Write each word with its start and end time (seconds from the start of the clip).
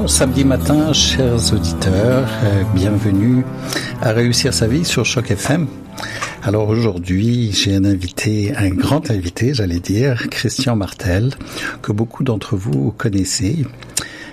Bon 0.00 0.08
samedi 0.08 0.46
matin, 0.46 0.94
chers 0.94 1.52
auditeurs, 1.52 2.26
euh, 2.44 2.62
bienvenue 2.74 3.44
à 4.00 4.12
Réussir 4.12 4.54
sa 4.54 4.66
vie 4.66 4.82
sur 4.82 5.04
Choc 5.04 5.30
FM. 5.30 5.66
Alors 6.42 6.70
aujourd'hui, 6.70 7.52
j'ai 7.52 7.76
un 7.76 7.84
invité, 7.84 8.54
un 8.56 8.70
grand 8.70 9.10
invité, 9.10 9.52
j'allais 9.52 9.78
dire, 9.78 10.30
Christian 10.30 10.74
Martel, 10.74 11.34
que 11.82 11.92
beaucoup 11.92 12.24
d'entre 12.24 12.56
vous 12.56 12.92
connaissez. 12.96 13.66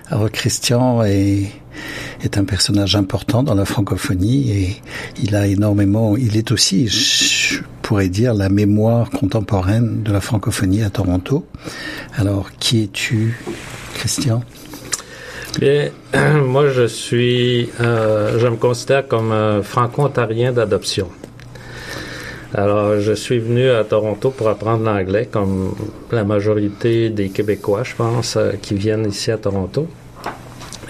Alors 0.09 0.31
Christian 0.31 1.03
est, 1.03 1.51
est 2.23 2.37
un 2.37 2.45
personnage 2.45 2.95
important 2.95 3.43
dans 3.43 3.53
la 3.53 3.65
francophonie 3.65 4.49
et 4.51 4.81
il 5.21 5.35
a 5.35 5.47
énormément, 5.47 6.15
il 6.15 6.37
est 6.37 6.53
aussi, 6.53 6.87
je 6.87 7.59
pourrais 7.81 8.07
dire, 8.07 8.33
la 8.33 8.47
mémoire 8.47 9.09
contemporaine 9.09 10.01
de 10.01 10.13
la 10.13 10.21
francophonie 10.21 10.83
à 10.83 10.89
Toronto. 10.89 11.45
Alors 12.15 12.51
qui 12.57 12.83
es-tu, 12.83 13.37
Christian? 13.95 14.41
Bien, 15.59 15.89
moi 16.43 16.69
je 16.69 16.85
suis, 16.85 17.69
euh, 17.81 18.37
je 18.37 18.47
me 18.47 18.57
considère 18.57 19.07
comme 19.07 19.31
un 19.31 19.63
franco-ontarien 19.63 20.51
d'adoption. 20.51 21.09
Alors, 22.53 22.99
je 22.99 23.11
suis 23.11 23.39
venu 23.39 23.69
à 23.69 23.83
Toronto 23.83 24.31
pour 24.31 24.47
apprendre 24.47 24.83
l'anglais, 24.85 25.27
comme 25.29 25.75
la 26.11 26.23
majorité 26.23 27.09
des 27.09 27.29
Québécois, 27.29 27.83
je 27.83 27.93
pense, 27.95 28.37
euh, 28.37 28.53
qui 28.61 28.73
viennent 28.73 29.05
ici 29.05 29.31
à 29.31 29.37
Toronto. 29.37 29.87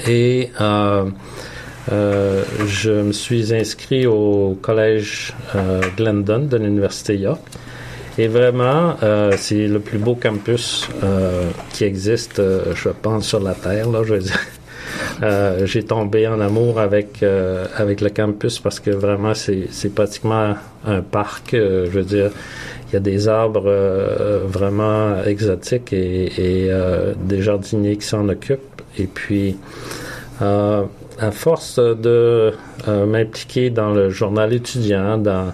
Et 0.07 0.51
euh, 0.61 1.05
euh, 1.91 2.43
je 2.67 2.91
me 2.91 3.11
suis 3.11 3.53
inscrit 3.55 4.05
au 4.05 4.57
collège 4.61 5.33
Glendon 5.97 6.39
de 6.39 6.57
l'Université 6.57 7.17
York. 7.17 7.41
Et 8.19 8.27
vraiment, 8.27 8.95
c'est 9.37 9.67
le 9.67 9.79
plus 9.79 9.99
beau 9.99 10.15
campus 10.15 10.89
qui 11.71 11.83
existe, 11.83 12.41
je 12.73 12.89
pense, 12.89 13.27
sur 13.27 13.39
la 13.39 13.53
Terre, 13.53 13.89
là, 13.89 14.01
je 14.03 14.15
veux 14.15 14.19
dire. 14.19 14.39
Euh, 15.23 15.65
j'ai 15.65 15.83
tombé 15.83 16.27
en 16.27 16.39
amour 16.39 16.79
avec 16.79 17.23
euh, 17.23 17.65
avec 17.75 18.01
le 18.01 18.09
campus 18.09 18.59
parce 18.59 18.79
que 18.79 18.91
vraiment 18.91 19.33
c'est 19.33 19.67
c'est 19.71 19.93
pratiquement 19.93 20.55
un 20.85 21.01
parc. 21.01 21.53
Euh, 21.53 21.85
je 21.85 21.91
veux 21.91 22.03
dire, 22.03 22.31
il 22.89 22.93
y 22.93 22.95
a 22.95 22.99
des 22.99 23.27
arbres 23.27 23.69
vraiment 24.45 25.21
exotiques 25.25 25.91
et, 25.91 26.67
et 26.67 26.71
des 27.21 27.41
jardiniers 27.41 27.97
qui 27.97 28.05
s'en 28.05 28.29
occupent. 28.29 28.81
Et 28.97 29.07
puis 29.07 29.57
à 30.39 31.31
force 31.31 31.79
de 31.79 32.53
m'impliquer 32.87 33.71
dans 33.71 33.91
le 33.91 34.09
journal 34.09 34.53
étudiant, 34.53 35.17
dans 35.17 35.53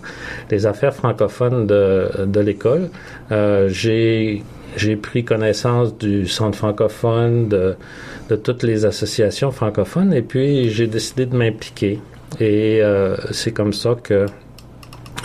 les 0.51 0.67
affaires 0.67 0.93
francophones 0.93 1.65
de, 1.65 2.25
de 2.25 2.39
l'école, 2.39 2.89
j'ai 3.67 4.43
j'ai 4.75 4.95
pris 4.95 5.23
connaissance 5.23 5.97
du 5.97 6.27
centre 6.27 6.57
francophone, 6.57 7.47
de, 7.47 7.75
de 8.29 8.35
toutes 8.35 8.63
les 8.63 8.85
associations 8.85 9.51
francophones, 9.51 10.13
et 10.13 10.21
puis 10.21 10.69
j'ai 10.69 10.87
décidé 10.87 11.25
de 11.25 11.35
m'impliquer. 11.35 11.99
Et 12.39 12.81
euh, 12.81 13.15
c'est 13.31 13.51
comme 13.51 13.73
ça 13.73 13.95
que 14.01 14.25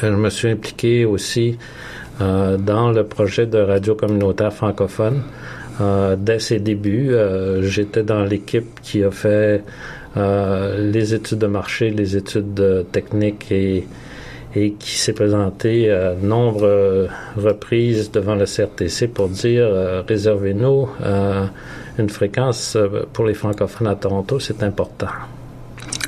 je 0.02 0.08
me 0.08 0.30
suis 0.30 0.48
impliqué 0.48 1.04
aussi 1.04 1.58
euh, 2.20 2.56
dans 2.56 2.90
le 2.90 3.04
projet 3.04 3.46
de 3.46 3.58
radio 3.58 3.94
communautaire 3.94 4.52
francophone. 4.52 5.22
Euh, 5.80 6.16
dès 6.18 6.38
ses 6.38 6.58
débuts, 6.58 7.14
j'étais 7.62 8.02
dans 8.02 8.24
l'équipe 8.24 8.80
qui 8.82 9.02
a 9.04 9.10
fait 9.10 9.62
les 10.16 11.14
études 11.14 11.38
de 11.38 11.46
marché, 11.46 11.90
les 11.90 12.16
études 12.16 12.86
techniques 12.90 13.52
et 13.52 13.86
et 14.54 14.72
qui 14.72 14.92
s'est 14.92 15.12
présenté 15.12 15.90
à 15.90 16.14
nombre 16.14 17.08
reprises 17.36 18.10
devant 18.10 18.34
le 18.34 18.46
CRTC 18.46 19.08
pour 19.08 19.28
dire 19.28 19.66
euh, 19.66 20.02
réservez-nous 20.06 20.88
euh, 21.02 21.46
une 21.98 22.08
fréquence 22.08 22.76
euh, 22.76 23.06
pour 23.12 23.26
les 23.26 23.34
francophones 23.34 23.88
à 23.88 23.94
Toronto, 23.94 24.38
c'est 24.40 24.62
important. 24.62 25.08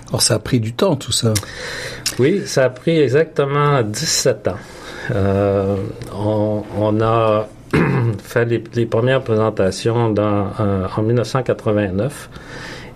Alors 0.09 0.23
ça 0.23 0.35
a 0.35 0.39
pris 0.39 0.59
du 0.59 0.73
temps 0.73 0.97
tout 0.97 1.13
ça. 1.13 1.35
Oui, 2.19 2.43
ça 2.47 2.65
a 2.65 2.71
pris 2.71 2.99
exactement 2.99 3.83
17 3.83 4.49
ans. 4.49 4.57
On, 6.13 7.01
a 7.01 7.49
fait 8.23 8.45
les, 8.45 8.87
premières 8.87 9.23
présentations 9.23 10.11
dans, 10.11 10.49
en 10.97 11.03
1989 11.03 12.31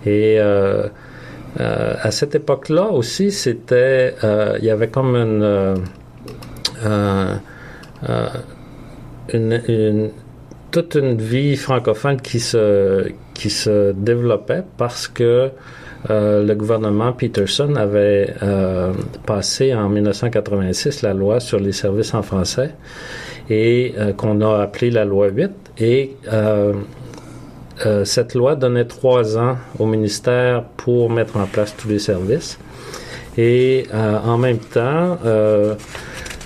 et 0.05 0.37
euh, 0.39 0.87
à 1.57 2.11
cette 2.11 2.35
époque-là 2.35 2.89
aussi, 2.91 3.31
c'était, 3.31 4.15
euh, 4.23 4.57
il 4.59 4.65
y 4.65 4.69
avait 4.69 4.89
comme 4.89 5.15
euh, 5.15 5.75
une, 9.33 10.09
toute 10.71 10.95
une 10.95 11.17
vie 11.17 11.55
francophone 11.55 12.21
qui 12.21 12.39
se 12.39 13.09
qui 13.33 13.49
se 13.49 13.93
développait 13.93 14.63
parce 14.77 15.07
que 15.07 15.49
le 16.09 16.53
gouvernement 16.53 17.13
Peterson 17.13 17.75
avait 17.75 18.33
passé 19.25 19.73
en 19.73 19.89
1986 19.89 21.01
la 21.01 21.13
loi 21.13 21.39
sur 21.39 21.59
les 21.59 21.71
services 21.71 22.13
en 22.13 22.21
français 22.21 22.71
et 23.49 23.95
qu'on 24.17 24.39
a 24.41 24.61
appelé 24.61 24.91
la 24.91 25.03
loi 25.03 25.29
8 25.29 25.51
et 25.79 26.15
euh, 27.85 28.05
cette 28.05 28.35
loi 28.35 28.55
donnait 28.55 28.85
trois 28.85 29.37
ans 29.37 29.57
au 29.79 29.85
ministère 29.85 30.63
pour 30.77 31.09
mettre 31.09 31.37
en 31.37 31.45
place 31.45 31.75
tous 31.75 31.89
les 31.89 31.99
services. 31.99 32.57
Et 33.37 33.85
euh, 33.93 34.17
en 34.19 34.37
même 34.37 34.59
temps, 34.59 35.17
euh, 35.25 35.75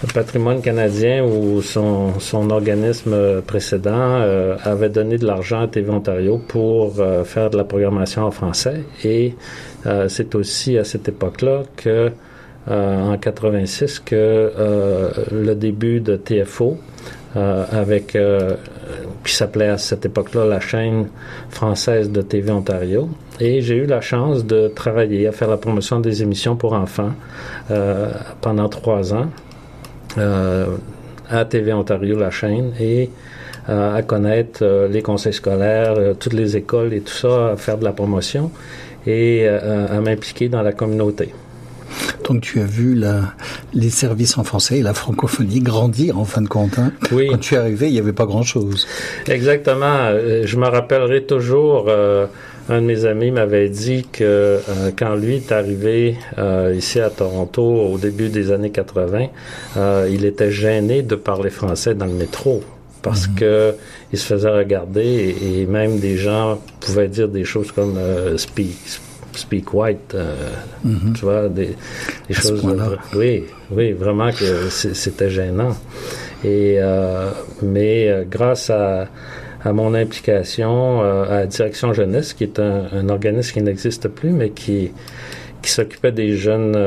le 0.02 0.14
patrimoine 0.14 0.62
canadien 0.62 1.24
ou 1.24 1.62
son, 1.62 2.14
organisme 2.50 3.42
précédent 3.42 4.22
avait 4.64 4.90
donné 4.90 5.18
de 5.18 5.26
l'argent 5.26 5.62
à 5.64 5.68
TV 5.68 5.90
Ontario 5.92 6.42
pour 6.48 6.96
faire 7.26 7.50
de 7.50 7.58
la 7.58 7.66
programmation 7.66 8.24
en 8.24 8.32
français. 8.32 8.86
Et 9.04 9.36
c'est 10.08 10.36
aussi 10.36 10.78
à 10.78 10.86
cette 10.86 11.10
époque-là 11.10 11.64
que, 11.76 12.12
en 12.70 13.18
86, 13.18 14.00
que 14.00 14.54
le 15.34 15.54
début 15.54 16.00
de 16.00 16.16
TFO, 16.16 16.78
avec 17.36 18.18
qui 19.24 19.34
s'appelait 19.34 19.70
à 19.70 19.78
cette 19.78 20.06
époque-là 20.06 20.46
la 20.46 20.60
chaîne 20.60 21.08
française 21.50 22.10
de 22.10 22.22
TV 22.22 22.52
Ontario. 22.52 23.10
Et 23.40 23.62
j'ai 23.62 23.76
eu 23.76 23.86
la 23.86 24.02
chance 24.02 24.46
de 24.46 24.68
travailler 24.68 25.28
à 25.28 25.32
faire 25.32 25.50
la 25.50 25.58
promotion 25.58 26.00
des 26.00 26.22
émissions 26.24 26.56
pour 26.56 26.74
enfants 26.74 27.14
euh, 27.72 28.12
pendant 28.42 28.68
trois 28.68 29.14
ans 29.14 29.28
euh, 30.18 30.66
à 31.30 31.46
TV 31.46 31.72
Ontario, 31.72 32.18
la 32.18 32.32
chaîne, 32.32 32.74
et 32.80 33.10
euh, 33.70 33.96
à 33.96 34.02
connaître 34.02 34.88
les 34.90 35.02
conseils 35.02 35.34
scolaires, 35.34 35.96
toutes 36.20 36.34
les 36.34 36.58
écoles 36.58 36.94
et 36.94 37.02
tout 37.02 37.14
ça, 37.14 37.52
à 37.52 37.56
faire 37.56 37.78
de 37.78 37.84
la 37.84 37.94
promotion 37.94 38.52
et 39.06 39.48
à 39.48 40.02
m'impliquer 40.02 40.50
dans 40.50 40.62
la 40.62 40.74
communauté. 40.74 41.34
Donc 42.30 42.42
tu 42.42 42.62
as 42.62 42.66
vu 42.66 42.94
la, 42.94 43.34
les 43.74 43.90
services 43.90 44.38
en 44.38 44.44
français 44.44 44.78
et 44.78 44.82
la 44.84 44.94
francophonie 44.94 45.62
grandir 45.62 46.20
en 46.20 46.26
fin 46.26 46.42
de 46.42 46.48
compte. 46.48 46.78
Hein? 46.78 46.92
Oui. 47.12 47.28
Quand 47.28 47.40
tu 47.40 47.56
es 47.56 47.58
arrivé, 47.58 47.88
il 47.88 47.94
n'y 47.94 48.00
avait 48.00 48.14
pas 48.14 48.28
grand-chose. 48.28 48.88
Exactement. 49.28 49.86
Euh, 49.86 50.44
je 50.46 50.58
me 50.58 50.68
rappellerai 50.68 51.24
toujours, 51.24 51.86
euh, 51.88 52.28
un 52.70 52.82
de 52.82 52.86
mes 52.86 53.06
amis 53.06 53.32
m'avait 53.32 53.70
dit 53.70 54.06
que 54.12 54.24
euh, 54.24 54.92
quand 54.96 55.16
lui 55.16 55.38
est 55.38 55.52
arrivé 55.52 56.18
ici 56.76 57.00
à 57.00 57.10
Toronto 57.10 57.64
au 57.64 57.98
début 57.98 58.30
des 58.30 58.52
années 58.52 58.70
80, 58.70 59.28
il 60.12 60.24
était 60.24 60.52
gêné 60.52 61.02
de 61.02 61.16
parler 61.16 61.50
français 61.50 61.96
dans 61.96 62.06
le 62.06 62.14
métro 62.14 62.62
parce 63.02 63.28
mhm. 63.28 63.36
que 63.36 63.74
il 64.12 64.20
se 64.20 64.26
faisait 64.26 64.50
regarder 64.50 65.36
et, 65.42 65.66
même 65.66 66.00
des 66.00 66.18
gens 66.18 66.60
pouvaient 66.80 67.08
dire 67.08 67.28
des 67.28 67.44
choses 67.44 67.72
comme 67.72 67.98
speak, 68.38 68.78
speak 69.38 69.74
white, 69.74 70.16
euh, 70.16 70.36
mhm. 70.84 71.14
tu 71.14 71.22
vois, 71.26 71.50
des, 71.50 71.76
choses. 72.30 72.66
oui, 73.16 73.46
oui, 73.72 73.92
vraiment 73.94 74.32
que 74.32 74.70
c'était 74.70 75.30
gênant. 75.30 75.76
Et 76.44 76.76
euh, 76.80 77.30
mais 77.62 78.10
euh, 78.10 78.24
grâce 78.30 78.70
à, 78.70 79.08
à, 79.64 79.74
mon 79.74 79.94
implication 79.94 81.02
à 81.02 81.42
la 81.42 81.46
direction 81.48 81.94
jeunesse, 81.94 82.34
qui 82.34 82.46
est 82.46 82.60
un, 82.60 83.10
organisme 83.10 83.54
qui 83.54 83.62
n'existe 83.62 84.08
plus, 84.08 84.32
mais 84.32 84.52
qui 84.52 84.92
qui 85.62 85.72
s'occupait 85.72 86.14
des 86.14 86.38
jeunes 86.38 86.78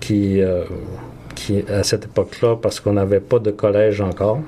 qui 0.00 0.40
qui 1.34 1.64
à 1.68 1.82
cette 1.82 2.04
époque-là, 2.04 2.56
parce 2.56 2.78
qu'on 2.78 2.92
n'avait 2.92 3.20
pas 3.20 3.40
de 3.40 3.50
collège 3.50 4.00
encore 4.00 4.40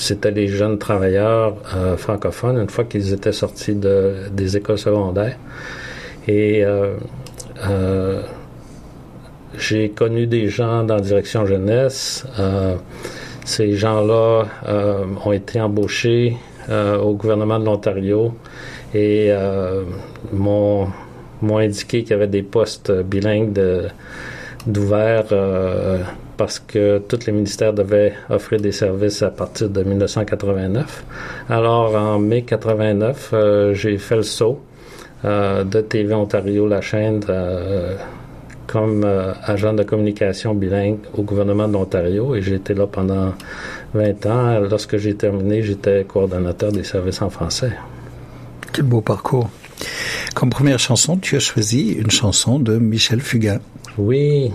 c'était 0.00 0.30
les 0.30 0.48
jeunes 0.48 0.78
travailleurs 0.78 1.54
euh, 1.76 1.96
francophones 1.96 2.58
une 2.58 2.70
fois 2.70 2.84
qu'ils 2.84 3.12
étaient 3.12 3.32
sortis 3.32 3.74
de, 3.74 4.28
des 4.32 4.56
écoles 4.56 4.78
secondaires. 4.78 5.36
Et 6.26 6.64
euh, 6.64 6.94
euh, 7.68 8.22
j'ai 9.58 9.90
connu 9.90 10.26
des 10.26 10.48
gens 10.48 10.84
dans 10.84 10.98
direction 11.00 11.44
jeunesse. 11.44 12.26
ces 13.44 13.74
gens-là 13.76 14.44
ont 15.24 15.32
été 15.32 15.60
embauchés 15.60 16.36
au 16.68 17.14
gouvernement 17.14 17.58
de 17.58 17.64
l'Ontario 17.64 18.32
et 18.94 19.32
m'ont, 20.32 20.86
m'ont 21.42 21.58
indiqué 21.58 22.02
qu'il 22.02 22.12
y 22.12 22.14
avait 22.14 22.28
des 22.28 22.44
postes 22.44 22.92
bilingues 22.92 23.58
d'ouverts 24.66 25.34
parce 26.40 26.58
que 26.58 27.02
tous 27.06 27.26
les 27.26 27.34
ministères 27.34 27.74
devaient 27.74 28.14
offrir 28.30 28.62
des 28.62 28.72
services 28.72 29.20
à 29.20 29.28
partir 29.28 29.68
de 29.68 29.82
1989. 29.82 31.04
Alors, 31.50 31.94
en 31.94 32.18
mai 32.18 32.44
89, 32.44 33.30
euh, 33.34 33.74
j'ai 33.74 33.98
fait 33.98 34.16
le 34.16 34.22
saut 34.22 34.58
euh, 35.26 35.64
de 35.64 35.82
TV 35.82 36.14
Ontario, 36.14 36.66
la 36.66 36.80
chaîne, 36.80 37.20
euh, 37.28 37.94
comme 38.66 39.04
agent 39.44 39.74
de 39.74 39.82
communication 39.82 40.54
bilingue 40.54 41.00
au 41.12 41.20
gouvernement 41.24 41.68
d'Ontario 41.68 42.34
et 42.34 42.40
j'ai 42.40 42.54
été 42.54 42.72
là 42.72 42.86
pendant 42.86 43.34
20 43.92 44.24
ans. 44.24 44.60
Lorsque 44.60 44.96
j'ai 44.96 45.16
terminé, 45.16 45.62
j'étais 45.62 46.06
coordonnateur 46.08 46.72
des 46.72 46.84
services 46.84 47.20
en 47.20 47.28
français. 47.28 47.72
Quel 48.72 48.86
beau 48.86 49.02
parcours. 49.02 49.50
Comme 50.34 50.48
première 50.48 50.78
chanson, 50.78 51.18
tu 51.18 51.36
as 51.36 51.40
choisi 51.40 51.92
une 51.92 52.10
chanson 52.10 52.58
de 52.58 52.78
Michel 52.78 53.20
Fugain. 53.20 53.60
Oui, 53.98 54.52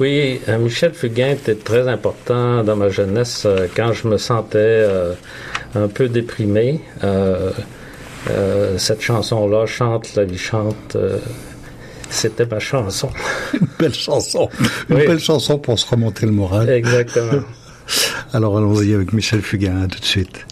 oui, 0.00 0.40
euh, 0.48 0.58
Michel 0.58 0.92
Fugain 0.92 1.30
était 1.30 1.54
très 1.54 1.86
important 1.88 2.64
dans 2.64 2.74
ma 2.74 2.88
jeunesse 2.88 3.44
euh, 3.46 3.68
quand 3.76 3.92
je 3.92 4.08
me 4.08 4.18
sentais 4.18 4.58
euh, 4.58 5.14
un 5.74 5.88
peu 5.88 6.08
déprimé. 6.08 6.80
cette 8.76 9.00
chanson-là, 9.00 9.66
Chante, 9.66 10.14
la 10.16 10.24
vie 10.24 10.38
chante, 10.38 10.96
c'était 12.10 12.46
ma 12.46 12.58
chanson. 12.58 13.10
Une 13.54 13.66
belle 13.78 13.94
chanson. 13.94 14.48
Une 14.88 14.96
belle 14.96 15.20
chanson 15.20 15.58
pour 15.58 15.78
se 15.78 15.88
remonter 15.88 16.26
le 16.26 16.32
moral. 16.32 16.68
Exactement. 16.70 17.42
Alors 18.32 18.56
allons-y 18.58 18.94
avec 18.94 19.12
Michel 19.12 19.42
Fugain 19.42 19.86
tout 19.88 20.00
de 20.00 20.04
suite. 20.04 20.46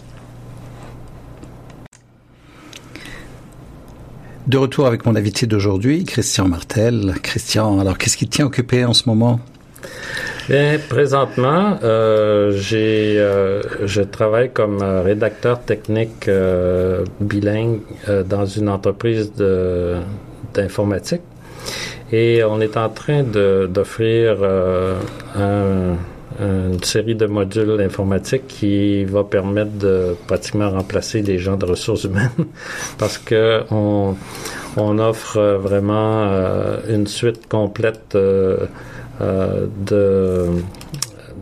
De 4.47 4.57
retour 4.57 4.87
avec 4.87 5.05
mon 5.05 5.15
invité 5.15 5.45
d'aujourd'hui, 5.47 6.03
Christian 6.03 6.47
Martel. 6.47 7.13
Christian, 7.23 7.79
alors 7.79 7.97
qu'est-ce 7.97 8.17
qui 8.17 8.27
te 8.27 8.35
tient 8.35 8.45
occupé 8.45 8.83
en 8.83 8.93
ce 8.93 9.07
moment? 9.07 9.39
Bien, 10.49 10.77
présentement, 10.89 11.77
euh, 11.83 12.51
euh, 12.73 13.61
je 13.85 14.01
travaille 14.01 14.51
comme 14.51 14.81
rédacteur 14.81 15.61
technique 15.61 16.27
euh, 16.27 17.05
bilingue 17.21 17.79
euh, 18.09 18.23
dans 18.23 18.45
une 18.45 18.69
entreprise 18.69 19.31
d'informatique 20.53 21.21
et 22.11 22.43
on 22.43 22.61
est 22.61 22.77
en 22.77 22.89
train 22.89 23.23
d'offrir 23.23 24.37
euh, 24.41 24.99
un 25.35 25.95
une 26.39 26.83
série 26.83 27.15
de 27.15 27.25
modules 27.25 27.79
informatiques 27.81 28.47
qui 28.47 29.05
va 29.05 29.23
permettre 29.23 29.71
de 29.71 30.15
pratiquement 30.27 30.69
remplacer 30.69 31.21
les 31.21 31.37
gens 31.37 31.57
de 31.57 31.65
ressources 31.65 32.03
humaines 32.05 32.29
parce 32.97 33.17
que 33.17 33.61
on, 33.71 34.15
on 34.77 34.99
offre 34.99 35.39
vraiment 35.61 36.25
euh, 36.25 36.77
une 36.89 37.07
suite 37.07 37.47
complète 37.47 38.15
euh, 38.15 38.65
euh, 39.21 39.67
de 39.85 40.47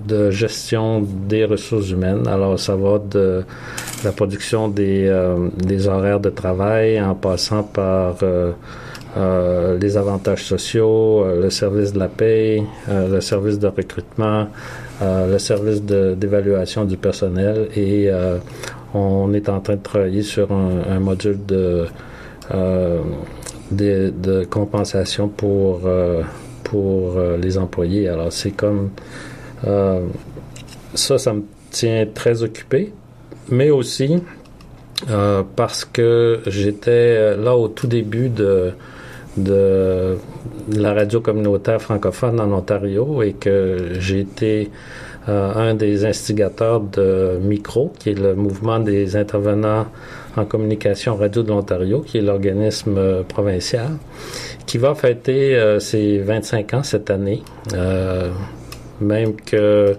de 0.05 0.31
gestion 0.31 1.01
des 1.01 1.45
ressources 1.45 1.91
humaines. 1.91 2.27
Alors, 2.27 2.59
ça 2.59 2.75
va 2.75 2.97
de 2.97 3.43
la 4.03 4.11
production 4.11 4.67
des, 4.67 5.15
des 5.57 5.87
horaires 5.87 6.19
de 6.19 6.31
travail 6.31 6.99
en 6.99 7.13
passant 7.13 7.61
par 7.61 8.15
euh, 9.17 9.77
les 9.77 9.97
avantages 9.97 10.45
sociaux, 10.45 11.25
euh, 11.25 11.41
le 11.41 11.49
service 11.49 11.91
de 11.91 11.99
la 11.99 12.07
paie, 12.07 12.63
euh, 12.87 13.09
le 13.09 13.19
service 13.19 13.59
de 13.59 13.67
recrutement, 13.67 14.47
le 15.01 15.37
service 15.39 15.81
d'évaluation 15.81 16.85
du 16.85 16.95
personnel 16.95 17.69
et 17.75 18.11
on 18.93 19.33
est 19.33 19.49
en 19.49 19.59
train 19.59 19.75
de 19.75 19.81
travailler 19.81 20.21
sur 20.21 20.51
un, 20.51 20.99
module 20.99 21.43
de, 21.43 21.87
de, 23.71 24.13
de, 24.15 24.43
compensation 24.43 25.27
pour, 25.27 25.89
pour 26.63 27.15
les 27.41 27.57
employés. 27.57 28.09
Alors 28.09 28.31
c'est 28.31 28.51
comme 28.51 28.91
ça, 29.63 31.17
ça 31.17 31.33
me 31.33 31.45
tient 31.71 32.05
très 32.13 32.43
occupé, 32.43 32.93
mais 33.49 33.71
aussi 33.71 34.21
parce 35.55 35.83
que 35.83 36.41
j'étais 36.45 37.35
là 37.37 37.55
au 37.55 37.69
tout 37.69 37.87
début 37.87 38.29
de 38.29 38.73
de 39.37 40.17
la 40.69 40.93
radio 40.93 41.21
communautaire 41.21 41.81
francophone 41.81 42.39
en 42.39 42.51
Ontario 42.51 43.23
et 43.23 43.33
que 43.33 43.93
j'ai 43.99 44.19
été 44.21 44.69
euh, 45.29 45.53
un 45.53 45.75
des 45.75 46.03
instigateurs 46.05 46.81
de 46.81 47.37
Micro, 47.41 47.93
qui 47.99 48.09
est 48.09 48.19
le 48.19 48.33
mouvement 48.33 48.79
des 48.79 49.15
intervenants 49.15 49.85
en 50.35 50.45
communication 50.45 51.15
radio 51.15 51.43
de 51.43 51.49
l'Ontario, 51.49 52.01
qui 52.01 52.17
est 52.17 52.21
l'organisme 52.21 52.97
euh, 52.97 53.23
provincial, 53.23 53.89
qui 54.65 54.79
va 54.79 54.95
fêter 54.95 55.55
euh, 55.55 55.79
ses 55.79 56.17
25 56.19 56.73
ans 56.73 56.83
cette 56.83 57.11
année, 57.11 57.43
même 58.99 59.35
que 59.35 59.95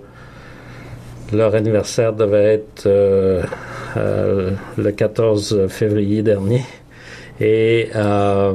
leur 1.32 1.54
anniversaire 1.54 2.12
devait 2.12 2.54
être 2.54 2.88
le 3.96 4.90
14 4.90 5.66
février 5.68 6.22
dernier. 6.22 6.62
Et 7.42 7.88
euh, 7.96 8.52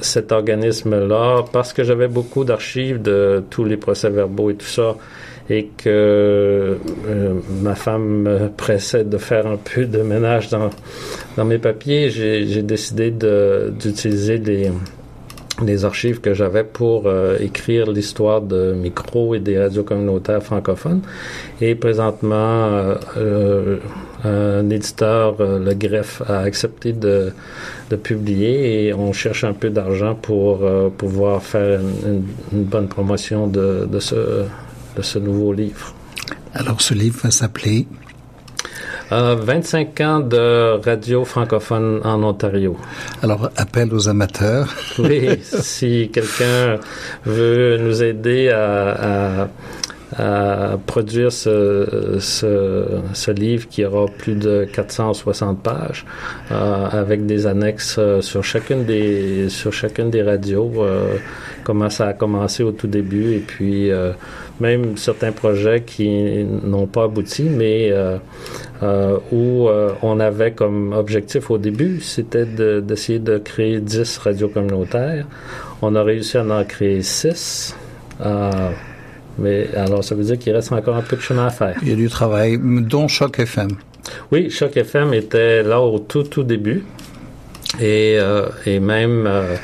cet 0.00 0.32
organisme-là, 0.32 1.44
parce 1.52 1.74
que 1.74 1.84
j'avais 1.84 2.08
beaucoup 2.08 2.44
d'archives 2.44 3.02
de 3.02 3.44
tous 3.50 3.64
les 3.64 3.76
procès-verbaux 3.76 4.50
et 4.50 4.54
tout 4.54 4.66
ça, 4.66 4.96
et 5.50 5.68
que 5.76 6.78
euh, 7.06 7.34
ma 7.60 7.74
femme 7.74 8.22
me 8.22 8.48
pressait 8.48 9.04
de 9.04 9.18
faire 9.18 9.46
un 9.46 9.58
peu 9.58 9.84
de 9.84 10.00
ménage 10.00 10.48
dans, 10.48 10.70
dans 11.36 11.44
mes 11.44 11.58
papiers, 11.58 12.08
j'ai 12.08 12.62
décidé 12.62 13.10
d'utiliser 13.10 14.40
les 15.62 15.84
archives 15.84 16.22
que 16.22 16.32
j'avais 16.32 16.64
pour 16.64 17.02
euh, 17.04 17.36
écrire 17.40 17.90
l'histoire 17.90 18.40
de 18.40 18.72
micro 18.72 19.34
et 19.34 19.38
des 19.38 19.58
radios 19.58 19.84
communautaires 19.84 20.42
francophones. 20.42 21.02
Et 21.60 21.74
présentement, 21.74 22.94
un 24.24 24.70
éditeur, 24.70 25.36
le 25.38 25.74
Greffe, 25.74 26.22
a 26.26 26.38
accepté 26.38 26.94
de 26.94 27.34
de 27.90 27.96
publier 27.96 28.86
et 28.86 28.94
on 28.94 29.12
cherche 29.12 29.44
un 29.44 29.52
peu 29.52 29.70
d'argent 29.70 30.14
pour 30.14 30.62
euh, 30.62 30.88
pouvoir 30.88 31.42
faire 31.42 31.80
une, 32.06 32.24
bonne 32.64 32.88
promotion 32.88 33.46
de, 33.46 33.86
de, 33.90 33.98
ce, 34.00 34.44
de 34.96 35.02
ce 35.02 35.18
nouveau 35.18 35.52
livre. 35.52 35.94
Alors 36.54 36.80
ce 36.80 36.94
livre 36.94 37.20
va 37.22 37.30
s'appeler 37.30 37.86
25 39.10 40.00
euh, 40.00 40.04
ans 40.04 40.20
de 40.20 40.84
radio 40.84 41.24
francophone 41.24 42.00
en 42.04 42.22
Ontario. 42.22 42.76
Alors, 43.22 43.50
appel 43.56 43.92
aux 43.92 44.08
amateurs. 44.08 44.74
oui, 44.98 45.38
si 45.42 46.10
quelqu'un 46.12 46.78
veut 47.24 47.78
nous 47.78 48.02
aider 48.02 48.48
à, 48.48 49.42
à 49.42 49.48
à 50.16 50.78
produire 50.86 51.32
ce, 51.32 52.18
ce, 52.20 52.86
ce, 53.12 53.30
livre 53.30 53.68
qui 53.68 53.84
aura 53.84 54.06
plus 54.06 54.34
de 54.34 54.66
460 54.72 55.60
pages 55.62 56.04
euh, 56.52 56.86
avec 56.90 57.26
des 57.26 57.46
annexes 57.46 57.96
euh, 57.98 58.20
sur 58.20 58.44
chacune 58.44 58.84
des 58.84 59.48
sur 59.48 59.72
chacune 59.72 60.10
des 60.10 60.22
radios 60.22 60.70
euh, 60.78 61.16
comment 61.64 61.90
ça 61.90 62.08
a 62.08 62.12
commencé 62.12 62.62
au 62.62 62.70
tout 62.70 62.86
début 62.86 63.34
et 63.34 63.40
puis 63.40 63.90
euh, 63.90 64.12
même 64.60 64.96
certains 64.96 65.32
projets 65.32 65.82
qui 65.82 66.44
n'ont 66.44 66.86
pas 66.86 67.04
abouti 67.04 67.42
mais 67.42 67.88
euh, 67.90 68.18
euh, 68.82 69.18
où 69.32 69.68
on 70.02 70.20
avait 70.20 70.52
comme 70.52 70.92
objectif 70.92 71.50
au 71.50 71.58
début 71.58 72.00
c'était 72.00 72.44
d'essayer 72.44 73.18
de, 73.18 73.32
de, 73.32 73.38
créer 73.38 73.80
10 73.80 74.18
radios 74.18 74.48
communautaires. 74.48 75.26
On 75.82 75.94
a 75.94 76.02
réussi 76.02 76.36
à 76.36 76.44
en 76.44 76.64
créer 76.64 77.02
6 77.02 77.74
mais 79.38 79.68
alors, 79.74 80.04
ça 80.04 80.14
veut 80.14 80.24
dire 80.24 80.38
qu'il 80.38 80.52
reste 80.52 80.72
encore 80.72 80.96
un 80.96 81.02
peu 81.02 81.16
de 81.16 81.20
chemin 81.20 81.46
à 81.46 81.50
faire. 81.50 81.76
Il 81.82 81.88
y 81.88 81.92
a 81.92 81.96
du 81.96 82.08
travail, 82.08 82.58
dont 82.62 83.08
Choc 83.08 83.38
FM. 83.38 83.68
Oui, 84.30 84.50
Choc 84.50 84.76
FM 84.76 85.14
était 85.14 85.62
là 85.62 85.80
au 85.80 85.98
tout, 85.98 86.24
tout 86.24 86.42
début. 86.42 86.84
Et, 87.80 88.18
euh, 88.20 88.48
et 88.66 88.80
même, 88.80 89.26
euh, 89.26 89.56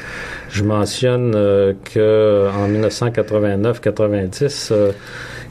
je 0.51 0.65
mentionne 0.65 1.33
euh, 1.35 1.75
que 1.85 2.49
en 2.51 2.67
1989-90, 2.69 4.73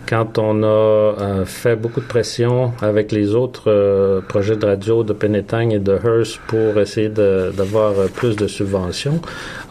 quand 0.09 0.39
on 0.39 0.63
a 0.63 0.65
euh, 0.65 1.45
fait 1.45 1.75
beaucoup 1.75 2.01
de 2.01 2.07
pression 2.07 2.73
avec 2.81 3.11
les 3.11 3.35
autres 3.35 3.69
euh, 3.69 4.21
projets 4.21 4.55
de 4.55 4.65
radio 4.65 5.03
de 5.03 5.13
Penetang 5.13 5.69
et 5.69 5.77
de 5.77 5.99
Hearst 6.03 6.39
pour 6.47 6.79
essayer 6.79 7.09
d'avoir 7.09 7.91
euh, 7.91 8.07
plus 8.07 8.35
de 8.35 8.47
subventions, 8.47 9.21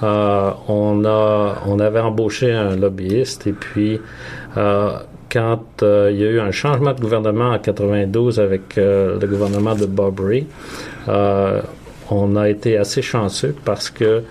on 0.00 1.04
a 1.04 1.62
on 1.66 1.80
avait 1.80 1.98
embauché 1.98 2.52
un 2.52 2.76
lobbyiste 2.76 3.48
et 3.48 3.52
puis 3.52 4.00
quand 4.54 5.64
il 5.82 6.16
y 6.16 6.24
a 6.24 6.30
eu 6.30 6.40
un 6.40 6.50
changement 6.50 6.92
de 6.92 7.00
gouvernement 7.00 7.50
en 7.50 7.58
92 7.58 8.40
avec 8.40 8.76
le 8.76 9.26
gouvernement 9.26 9.74
de 9.74 9.86
Bob 9.86 10.20
Ray, 10.20 10.46
on 12.10 12.36
a 12.36 12.48
été 12.48 12.78
assez 12.78 13.02
chanceux 13.02 13.54
parce 13.64 13.90
que 13.90 14.22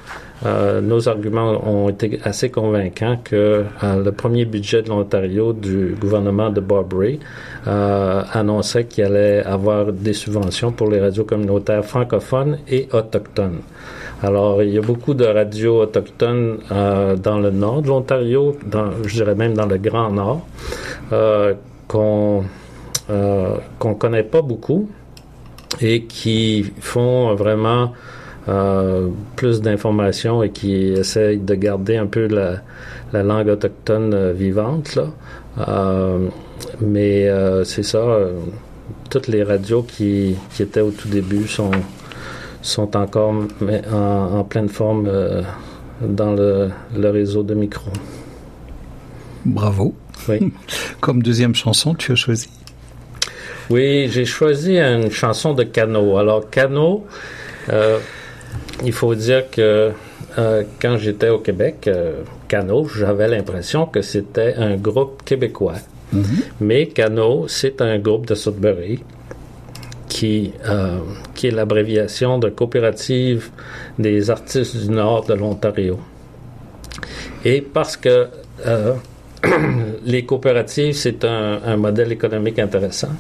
euh, 0.46 0.82
nos 0.82 1.10
arguments 1.10 1.68
ont 1.68 1.90
été 1.90 2.20
assez 2.24 2.52
convaincants 2.52 3.18
que 3.24 3.66
euh, 3.84 4.04
le 4.04 4.12
premier 4.12 4.46
budget 4.46 4.84
de 4.84 4.90
l'Ontario 4.90 5.52
du 5.52 5.96
gouvernement 6.00 6.52
de 6.52 6.62
Bob 6.62 6.94
Ray 6.94 7.20
euh, 7.66 8.22
annonçait 8.34 8.86
qu'il 8.86 9.04
allait 9.06 9.44
avoir 9.44 9.92
des 9.92 10.14
subventions 10.14 10.72
pour 10.72 10.92
les 10.92 11.00
radios 11.00 11.24
communautaires 11.24 11.84
francophones 11.84 12.60
et 12.68 12.88
autochtones. 12.94 13.62
Alors, 14.24 14.64
il 14.64 14.72
y 14.72 14.78
a 14.78 14.82
beaucoup 14.82 15.14
de 15.14 15.26
radios 15.26 15.82
autochtones 15.82 16.58
dans 16.70 17.40
le 17.40 17.52
nord 17.52 17.84
de 17.84 17.88
l'Ontario, 17.88 18.58
je 19.06 19.14
dirais 19.14 19.36
même 19.36 19.54
dans 19.54 19.68
le 19.68 19.78
Grand 19.78 20.12
Nord, 20.12 20.46
qu'on 21.88 22.44
qu'on 23.80 23.94
connaît 23.96 24.24
pas 24.24 24.42
beaucoup 24.42 24.90
et 25.82 26.04
qui 26.04 26.72
font 26.80 27.36
vraiment 27.36 27.94
euh, 28.50 29.10
plus 29.36 29.62
d'informations 29.62 30.42
et 30.44 30.52
qui 30.52 30.94
essayent 30.94 31.40
de 31.40 31.56
garder 31.56 31.98
un 31.98 32.06
peu 32.06 32.28
la, 32.28 32.62
la 33.12 33.24
langue 33.24 33.50
autochtone 33.50 34.14
euh, 34.14 34.34
vivante. 34.34 34.96
Là. 34.96 35.08
Euh, 35.68 36.30
mais 36.80 37.28
euh, 37.28 37.64
c'est 37.64 37.84
ça, 37.84 37.98
euh, 37.98 38.40
toutes 39.10 39.28
les 39.28 39.44
radios 39.44 39.84
qui, 39.84 40.36
qui, 40.54 40.64
étaient 40.64 40.82
au 40.82 40.92
tout 40.92 41.10
début 41.10 41.48
sont, 41.48 41.72
sont 42.68 42.96
encore 42.96 43.34
en, 43.92 44.40
en 44.40 44.44
pleine 44.44 44.70
forme 44.70 45.10
dans 46.02 46.34
le, 46.34 46.70
le, 46.96 47.10
réseau 47.10 47.44
de 47.44 47.54
micro. 47.54 47.92
Bravo. 49.46 49.96
Oui. 50.30 50.52
Comme 51.00 51.24
deuxième 51.24 51.56
chanson, 51.56 51.96
tu 51.96 52.12
as 52.12 52.16
choisi? 52.16 52.50
Oui, 53.70 54.08
j'ai 54.10 54.26
choisi 54.26 54.78
une 54.80 55.12
chanson 55.12 55.54
de 55.54 55.64
Cano. 55.64 56.18
Alors, 56.18 56.50
Cano, 56.50 57.06
euh, 57.70 58.00
il 58.84 58.94
faut 58.94 59.14
dire 59.16 59.50
que 59.52 59.92
euh, 60.38 60.64
quand 60.82 60.98
j'étais 60.98 61.30
au 61.30 61.40
Québec, 61.40 61.86
euh, 61.88 62.22
Cano, 62.48 62.88
j'avais 62.88 63.28
l'impression 63.28 63.86
que 63.86 64.02
c'était 64.02 64.56
un 64.56 64.78
groupe 64.78 65.24
québécois. 65.26 65.80
Mm 66.14 66.22
-hmm. 66.22 66.44
Mais 66.62 66.88
Cano, 66.88 67.48
c'est 67.48 67.82
un 67.82 68.00
groupe 68.00 68.26
de 68.28 68.36
Sudbury 68.36 69.00
qui, 70.18 70.52
euh, 70.68 70.98
qui 71.36 71.46
est 71.46 71.52
l'abréviation 71.52 72.40
de 72.40 72.50
coopérative 72.50 73.52
des 74.00 74.32
artistes 74.32 74.76
du 74.76 74.90
nord 74.90 75.26
de 75.28 75.36
l'Ontario. 75.36 76.00
Et 77.46 77.62
parce 77.62 77.96
que 77.98 78.28
euh, 78.66 78.94
les 80.06 80.26
coopératives, 80.26 80.96
c'est 80.96 81.24
un, 81.24 81.78
modèle 81.78 82.12
économique 82.12 82.58
intéressant. 82.58 83.12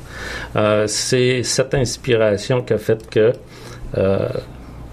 Euh, 0.55 0.87
c'est 0.87 1.43
cette 1.43 1.75
inspiration 1.75 2.63
qui 2.63 2.73
a 2.73 2.79
fait 2.79 3.07
que 3.07 3.31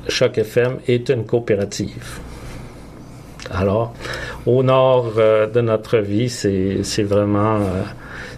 Choc 0.07 0.37
FM 0.37 0.81
est 0.87 1.09
une 1.09 1.25
coopérative. 1.25 2.19
Alors, 3.51 3.95
au 4.45 4.63
nord 4.63 5.13
de 5.55 5.61
notre 5.63 5.99
vie, 5.99 6.29
c'est 6.29 7.03
vraiment, 7.03 7.61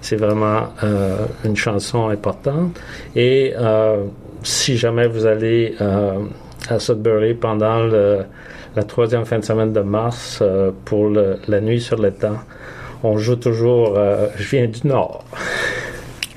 c'est 0.07 0.17
vraiment 0.17 0.69
euh, 0.85 1.17
une 1.45 1.57
chanson 1.57 2.09
importante. 2.09 2.79
Et 3.15 3.55
si 4.43 4.77
jamais 4.77 5.09
vous 5.09 5.27
allez 5.27 5.75
à 6.69 6.79
Sudbury 6.79 7.35
pendant 7.35 7.79
la 7.85 8.83
troisième 8.87 9.25
fin 9.25 9.39
de 9.39 9.45
semaine 9.45 9.73
de 9.73 9.81
mars 9.81 10.43
pour 10.85 11.11
la 11.11 11.61
nuit 11.61 11.81
sur 11.81 12.01
le 12.01 12.13
temps, 12.13 12.39
on 13.03 13.19
joue 13.19 13.37
toujours 13.37 13.95
euh, 13.97 14.29
Je 14.37 14.49
viens 14.49 14.67
du 14.67 14.87
Nord. 14.87 15.25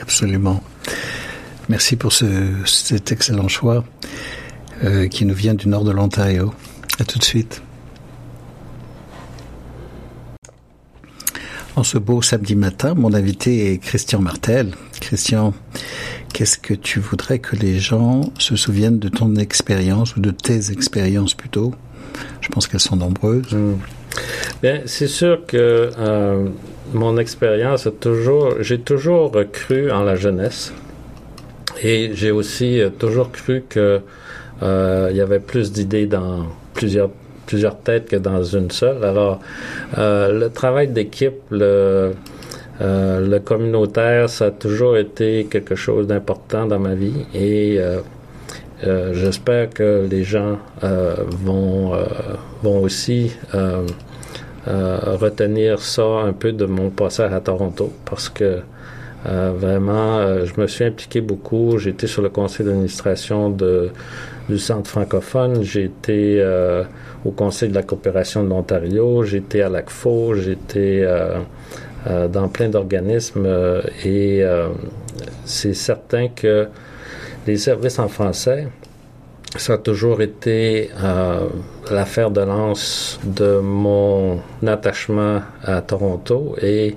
Absolument. 0.01 0.61
Merci 1.67 1.95
pour 1.95 2.13
ce, 2.13 2.25
cet 2.65 3.11
excellent 3.11 3.47
choix 3.47 3.83
euh, 4.83 5.07
qui 5.07 5.25
nous 5.25 5.33
vient 5.33 5.53
du 5.53 5.67
nord 5.67 5.83
de 5.83 5.91
l'Ontario. 5.91 6.53
À 6.99 7.05
tout 7.05 7.19
de 7.19 7.23
suite. 7.23 7.61
En 11.75 11.83
ce 11.83 11.97
beau 11.97 12.21
samedi 12.21 12.55
matin, 12.55 12.93
mon 12.93 13.13
invité 13.13 13.71
est 13.71 13.77
Christian 13.77 14.19
Martel. 14.19 14.73
Christian, 14.99 15.53
qu'est-ce 16.33 16.57
que 16.57 16.73
tu 16.73 16.99
voudrais 16.99 17.39
que 17.39 17.55
les 17.55 17.79
gens 17.79 18.33
se 18.37 18.55
souviennent 18.55 18.99
de 18.99 19.09
ton 19.09 19.35
expérience 19.35 20.15
ou 20.15 20.19
de 20.19 20.31
tes 20.31 20.71
expériences 20.71 21.33
plutôt? 21.33 21.73
Je 22.41 22.49
pense 22.49 22.67
qu'elles 22.67 22.79
sont 22.79 22.97
nombreuses. 22.97 23.53
Mmh. 23.53 23.75
Bien, 24.61 24.81
c'est 24.85 25.07
sûr 25.07 25.45
que 25.45 25.91
euh, 25.97 26.47
mon 26.93 27.17
expérience 27.17 27.87
a 27.87 27.91
toujours, 27.91 28.55
j'ai 28.61 28.79
toujours 28.79 29.31
cru 29.51 29.91
en 29.91 30.03
la 30.03 30.15
jeunesse 30.15 30.73
et 31.81 32.11
j'ai 32.13 32.31
aussi 32.31 32.81
euh, 32.81 32.89
toujours 32.89 33.31
cru 33.31 33.63
que 33.69 34.01
euh, 34.61 35.11
y 35.13 35.21
avait 35.21 35.39
plus 35.39 35.71
d'idées 35.71 36.07
dans 36.07 36.47
plusieurs 36.73 37.09
plusieurs 37.49 37.79
têtes 37.79 38.07
que 38.07 38.15
dans 38.15 38.43
une 38.43 38.69
seule. 38.69 39.03
Alors, 39.03 39.39
euh, 39.97 40.31
le 40.41 40.49
travail 40.51 40.87
d'équipe, 40.87 41.39
le 41.49 42.11
euh, 42.81 43.19
le 43.33 43.39
communautaire, 43.39 44.29
ça 44.29 44.45
a 44.45 44.51
toujours 44.51 44.95
été 44.95 45.47
quelque 45.51 45.75
chose 45.75 46.07
d'important 46.07 46.65
dans 46.65 46.79
ma 46.79 46.93
vie 46.93 47.25
et 47.33 47.77
euh, 47.79 49.13
j'espère 49.13 49.69
que 49.71 50.07
les 50.09 50.23
gens 50.23 50.59
vont, 51.43 51.91
vont 52.63 52.79
aussi 52.81 53.33
retenir 54.65 55.81
ça 55.81 56.09
un 56.29 56.31
peu 56.31 56.53
de 56.53 56.65
mon 56.65 56.89
passage 56.89 57.33
à 57.33 57.41
Toronto 57.41 57.91
parce 58.05 58.29
que 58.29 58.59
vraiment, 59.25 60.45
je 60.45 60.59
me 60.59 60.67
suis 60.67 60.85
impliqué 60.85 61.21
beaucoup. 61.21 61.77
J'ai 61.77 61.91
été 61.91 62.07
sur 62.07 62.21
le 62.21 62.29
conseil 62.29 62.65
d'administration 62.65 63.49
du 63.49 64.59
Centre 64.59 64.89
francophone. 64.89 65.63
J'ai 65.63 65.85
été 65.85 66.43
au 67.25 67.31
conseil 67.31 67.69
de 67.69 67.75
la 67.75 67.83
coopération 67.83 68.43
de 68.43 68.49
l'Ontario. 68.49 69.23
J'ai 69.23 69.37
été 69.37 69.61
à 69.61 69.69
l'ACFO. 69.69 70.35
J'ai 70.35 70.53
été 70.53 71.07
dans 72.05 72.47
plein 72.47 72.69
d'organismes 72.69 73.47
et 74.05 74.43
c'est 75.45 75.73
certain 75.73 76.29
que 76.29 76.67
les 77.47 77.57
services 77.57 77.99
en 77.99 78.07
français, 78.07 78.67
ça 79.55 79.73
a 79.73 79.77
toujours 79.77 80.21
été 80.21 80.91
euh, 81.03 81.47
l'affaire 81.89 82.29
de 82.29 82.41
lance 82.41 83.19
de 83.23 83.59
mon 83.59 84.39
attachement 84.65 85.41
à 85.63 85.81
Toronto 85.81 86.55
et 86.61 86.95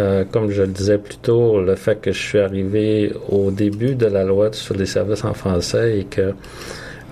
euh, 0.00 0.24
comme 0.30 0.50
je 0.50 0.62
le 0.62 0.68
disais 0.68 0.96
plus 0.96 1.18
tôt, 1.18 1.60
le 1.60 1.74
fait 1.74 2.00
que 2.00 2.10
je 2.10 2.18
suis 2.18 2.38
arrivé 2.38 3.12
au 3.28 3.50
début 3.50 3.94
de 3.94 4.06
la 4.06 4.24
loi 4.24 4.48
sur 4.52 4.74
les 4.74 4.86
services 4.86 5.24
en 5.24 5.34
français 5.34 5.98
et 5.98 6.04
que 6.04 6.32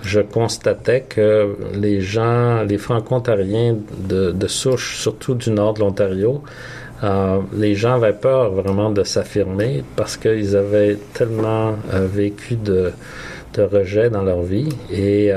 je 0.01 0.21
constatais 0.21 1.01
que 1.01 1.55
les 1.75 2.01
gens, 2.01 2.63
les 2.63 2.79
franco-ontariens 2.79 3.75
de, 4.07 4.47
souche, 4.47 4.97
surtout 4.97 5.35
du 5.35 5.51
nord 5.51 5.75
de 5.75 5.81
l'Ontario, 5.81 6.41
euh, 7.03 7.39
les 7.53 7.75
gens 7.75 7.95
avaient 7.95 8.13
peur 8.13 8.51
vraiment 8.51 8.89
de 8.89 9.03
s'affirmer 9.03 9.83
parce 9.95 10.17
qu'ils 10.17 10.55
avaient 10.55 10.97
tellement 11.13 11.75
euh, 11.93 12.07
vécu 12.11 12.55
de, 12.55 12.91
de, 13.53 13.61
rejet 13.61 14.09
dans 14.09 14.23
leur 14.23 14.41
vie. 14.41 14.69
Et 14.91 15.31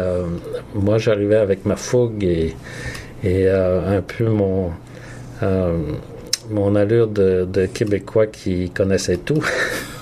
moi, 0.74 0.96
j'arrivais 0.96 1.36
avec 1.36 1.66
ma 1.66 1.76
fougue 1.76 2.24
et, 2.24 2.54
un 3.48 4.00
peu 4.00 4.28
mon, 4.28 4.70
mon 6.52 6.76
allure 6.76 7.08
de, 7.08 7.46
de, 7.50 7.66
Québécois 7.66 8.26
qui 8.26 8.70
connaissait 8.70 9.16
tout 9.16 9.42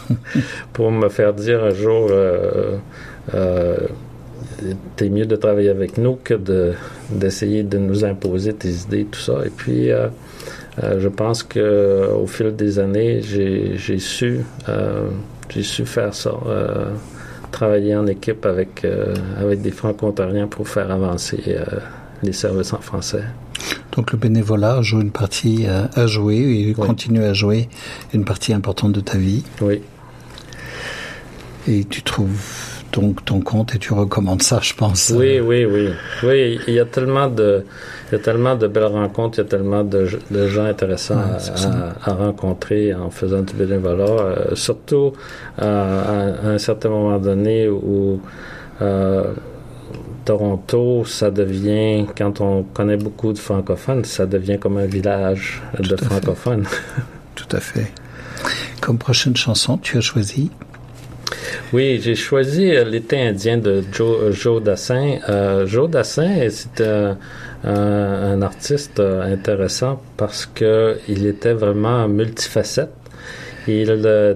pour 0.72 0.90
me 0.90 1.08
faire 1.08 1.32
dire 1.32 1.64
un 1.64 1.70
jour 1.70 2.10
t'es 4.96 5.08
mieux 5.08 5.26
de 5.26 5.36
travailler 5.36 5.70
avec 5.70 5.98
nous 5.98 6.18
que 6.22 6.34
de 6.34 6.72
d'essayer 7.10 7.62
de 7.62 7.78
nous 7.78 8.04
imposer 8.04 8.52
tes 8.54 8.70
idées, 8.70 9.04
tout 9.04 9.20
ça. 9.20 9.44
Et 9.44 9.50
puis, 9.50 9.90
euh, 9.90 10.08
euh, 10.82 11.00
je 11.00 11.08
pense 11.08 11.42
que 11.42 12.08
au 12.12 12.26
fil 12.26 12.54
des 12.54 12.78
années, 12.78 13.20
j'ai 13.22 13.98
su, 13.98 14.40
euh, 14.68 15.08
j'ai 15.48 15.62
su 15.62 15.84
faire 15.84 16.14
ça, 16.14 16.32
travailler 17.50 17.96
en 17.96 18.06
équipe 18.06 18.46
avec 18.46 18.86
avec 19.38 19.60
des 19.62 19.72
franco-ontariens 19.72 20.46
pour 20.46 20.68
faire 20.68 20.90
avancer 20.90 21.56
les 22.22 22.32
services 22.32 22.72
en 22.72 22.80
français. 22.80 23.24
Donc 23.92 24.12
le 24.12 24.18
bénévolat 24.18 24.82
joue 24.82 25.00
une 25.00 25.10
partie 25.10 25.66
à 25.66 26.06
jouer 26.06 26.36
et 26.36 26.66
oui. 26.68 26.74
continue 26.74 27.24
à 27.24 27.32
jouer 27.32 27.68
une 28.14 28.24
partie 28.24 28.52
importante 28.52 28.92
de 28.92 29.00
ta 29.00 29.18
vie. 29.18 29.42
Oui. 29.60 29.82
Et 31.68 31.84
tu 31.84 32.02
trouves 32.02 32.70
donc 32.92 33.24
ton 33.24 33.40
compte 33.40 33.74
et 33.74 33.78
tu 33.78 33.92
recommandes 33.92 34.42
ça, 34.42 34.60
je 34.62 34.74
pense. 34.74 35.12
Oui, 35.14 35.40
oui, 35.40 35.64
oui. 35.64 35.90
Oui, 36.22 36.60
il 36.66 36.74
y 36.74 36.80
a 36.80 36.84
tellement 36.84 37.28
de, 37.28 37.64
il 38.10 38.16
y 38.16 38.20
a 38.20 38.22
tellement 38.22 38.56
de 38.56 38.66
belles 38.66 38.84
rencontres, 38.84 39.38
il 39.38 39.42
y 39.42 39.46
a 39.46 39.48
tellement 39.48 39.84
de, 39.84 40.08
de 40.30 40.46
gens 40.48 40.64
intéressants 40.64 41.16
ouais, 41.16 41.66
à, 42.04 42.10
à, 42.10 42.14
rencontrer 42.14 42.94
en 42.94 43.10
faisant 43.10 43.42
du 43.42 43.54
bénévolat, 43.54 44.04
euh, 44.04 44.54
surtout 44.54 45.12
euh, 45.60 46.42
à, 46.42 46.48
à, 46.48 46.50
un 46.50 46.58
certain 46.58 46.88
moment 46.88 47.18
donné 47.18 47.68
où 47.68 48.20
euh, 48.82 49.24
Toronto, 50.24 51.04
ça 51.04 51.30
devient, 51.30 52.06
quand 52.16 52.40
on 52.40 52.62
connaît 52.62 52.96
beaucoup 52.96 53.32
de 53.32 53.38
francophones, 53.38 54.04
ça 54.04 54.26
devient 54.26 54.58
comme 54.58 54.78
un 54.78 54.86
village 54.86 55.62
Tout 55.76 55.82
de 55.82 55.96
francophones. 55.96 56.66
Tout 57.34 57.56
à 57.56 57.60
fait. 57.60 57.92
Comme 58.80 58.98
prochaine 58.98 59.36
chanson, 59.36 59.78
tu 59.78 59.98
as 59.98 60.00
choisi? 60.00 60.50
Oui, 61.72 62.00
j'ai 62.02 62.16
choisi 62.16 62.74
euh, 62.74 62.84
l'été 62.84 63.20
indien 63.20 63.58
de 63.58 63.84
Joe, 63.92 64.34
Joe 64.34 64.62
Dassin. 64.62 65.18
Euh, 65.28 65.66
Joe 65.66 65.88
Dassin, 65.88 66.48
c'est 66.50 66.80
un, 66.80 67.16
un, 67.64 68.32
un, 68.32 68.42
artiste 68.42 69.00
intéressant 69.00 70.02
parce 70.16 70.46
que 70.46 70.98
il 71.08 71.26
était 71.26 71.52
vraiment 71.52 72.08
multifacette. 72.08 72.90
Il, 73.68 73.90
euh, 73.90 74.34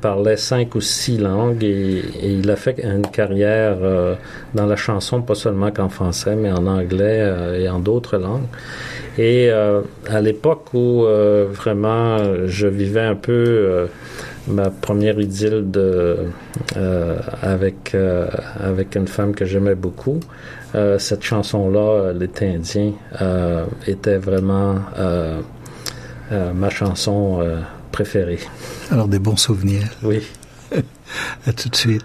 parlait 0.00 0.36
cinq 0.36 0.74
ou 0.74 0.80
six 0.80 1.18
langues 1.18 1.62
et, 1.62 2.02
il 2.22 2.50
a 2.50 2.56
fait 2.56 2.80
une 2.82 3.06
carrière 3.06 3.76
euh, 3.82 4.14
dans 4.54 4.66
la 4.66 4.76
chanson, 4.76 5.22
pas 5.22 5.34
seulement 5.34 5.70
qu'en 5.70 5.88
français, 5.88 6.34
mais 6.34 6.50
en 6.50 6.66
anglais 6.66 7.20
euh, 7.20 7.60
et 7.60 7.68
en 7.68 7.78
d'autres 7.78 8.18
langues. 8.18 8.48
Et 9.16 9.48
à 9.48 10.20
l'époque 10.20 10.74
où 10.74 11.04
vraiment 11.04 12.18
je 12.46 12.66
vivais 12.66 13.02
un 13.02 13.14
peu 13.14 13.86
ma 14.48 14.70
première 14.70 15.20
idylle 15.20 15.64
avec, 17.40 17.96
avec 18.58 18.96
une 18.96 19.06
femme 19.06 19.36
que 19.36 19.44
j'aimais 19.44 19.76
beaucoup, 19.76 20.18
cette 20.98 21.22
chanson-là, 21.22 22.12
L'été 22.12 22.56
indien, 22.56 22.90
était 23.86 24.16
vraiment 24.16 24.80
ma 26.32 26.70
chanson 26.70 27.40
Alors 28.90 29.08
des 29.08 29.18
bons 29.18 29.36
souvenirs. 29.36 29.88
Oui. 30.02 30.22
à 31.46 31.52
tout 31.52 31.68
de 31.68 31.76
suite. 31.76 32.04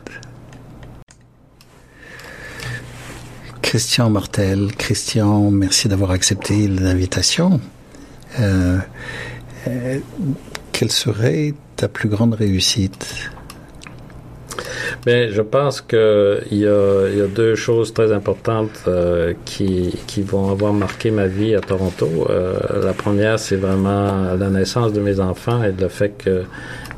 Christian 3.62 4.10
Martel. 4.10 4.72
Christian, 4.78 5.52
merci 5.52 5.88
d'avoir 5.88 6.12
accepté 6.12 6.68
l'invitation. 6.68 7.60
Euh, 8.40 8.80
euh, 9.68 10.00
quelle 10.72 10.92
serait 10.92 11.54
ta 11.76 11.88
plus 11.88 12.10
grande 12.10 12.34
réussite? 12.34 13.32
Mais 15.06 15.32
je 15.32 15.42
pense 15.42 15.82
qu'il 15.82 15.98
y, 16.52 16.66
a, 16.68 17.28
deux 17.28 17.56
choses 17.56 17.94
très 17.94 18.12
importantes 18.12 18.84
euh, 18.88 19.34
qui, 19.46 19.94
vont 20.22 20.52
avoir 20.52 20.74
marqué 20.74 21.12
ma 21.12 21.28
vie 21.28 21.56
à 21.56 21.62
Toronto. 21.62 22.08
Euh, 22.30 22.54
la 22.84 22.94
première, 22.94 23.40
c'est 23.40 23.56
vraiment 23.56 24.36
la 24.36 24.50
naissance 24.50 24.94
de 24.94 25.00
mes 25.00 25.20
enfants 25.20 25.64
et 25.64 25.72
le 25.72 25.88
fait 25.88 26.12
que 26.18 26.44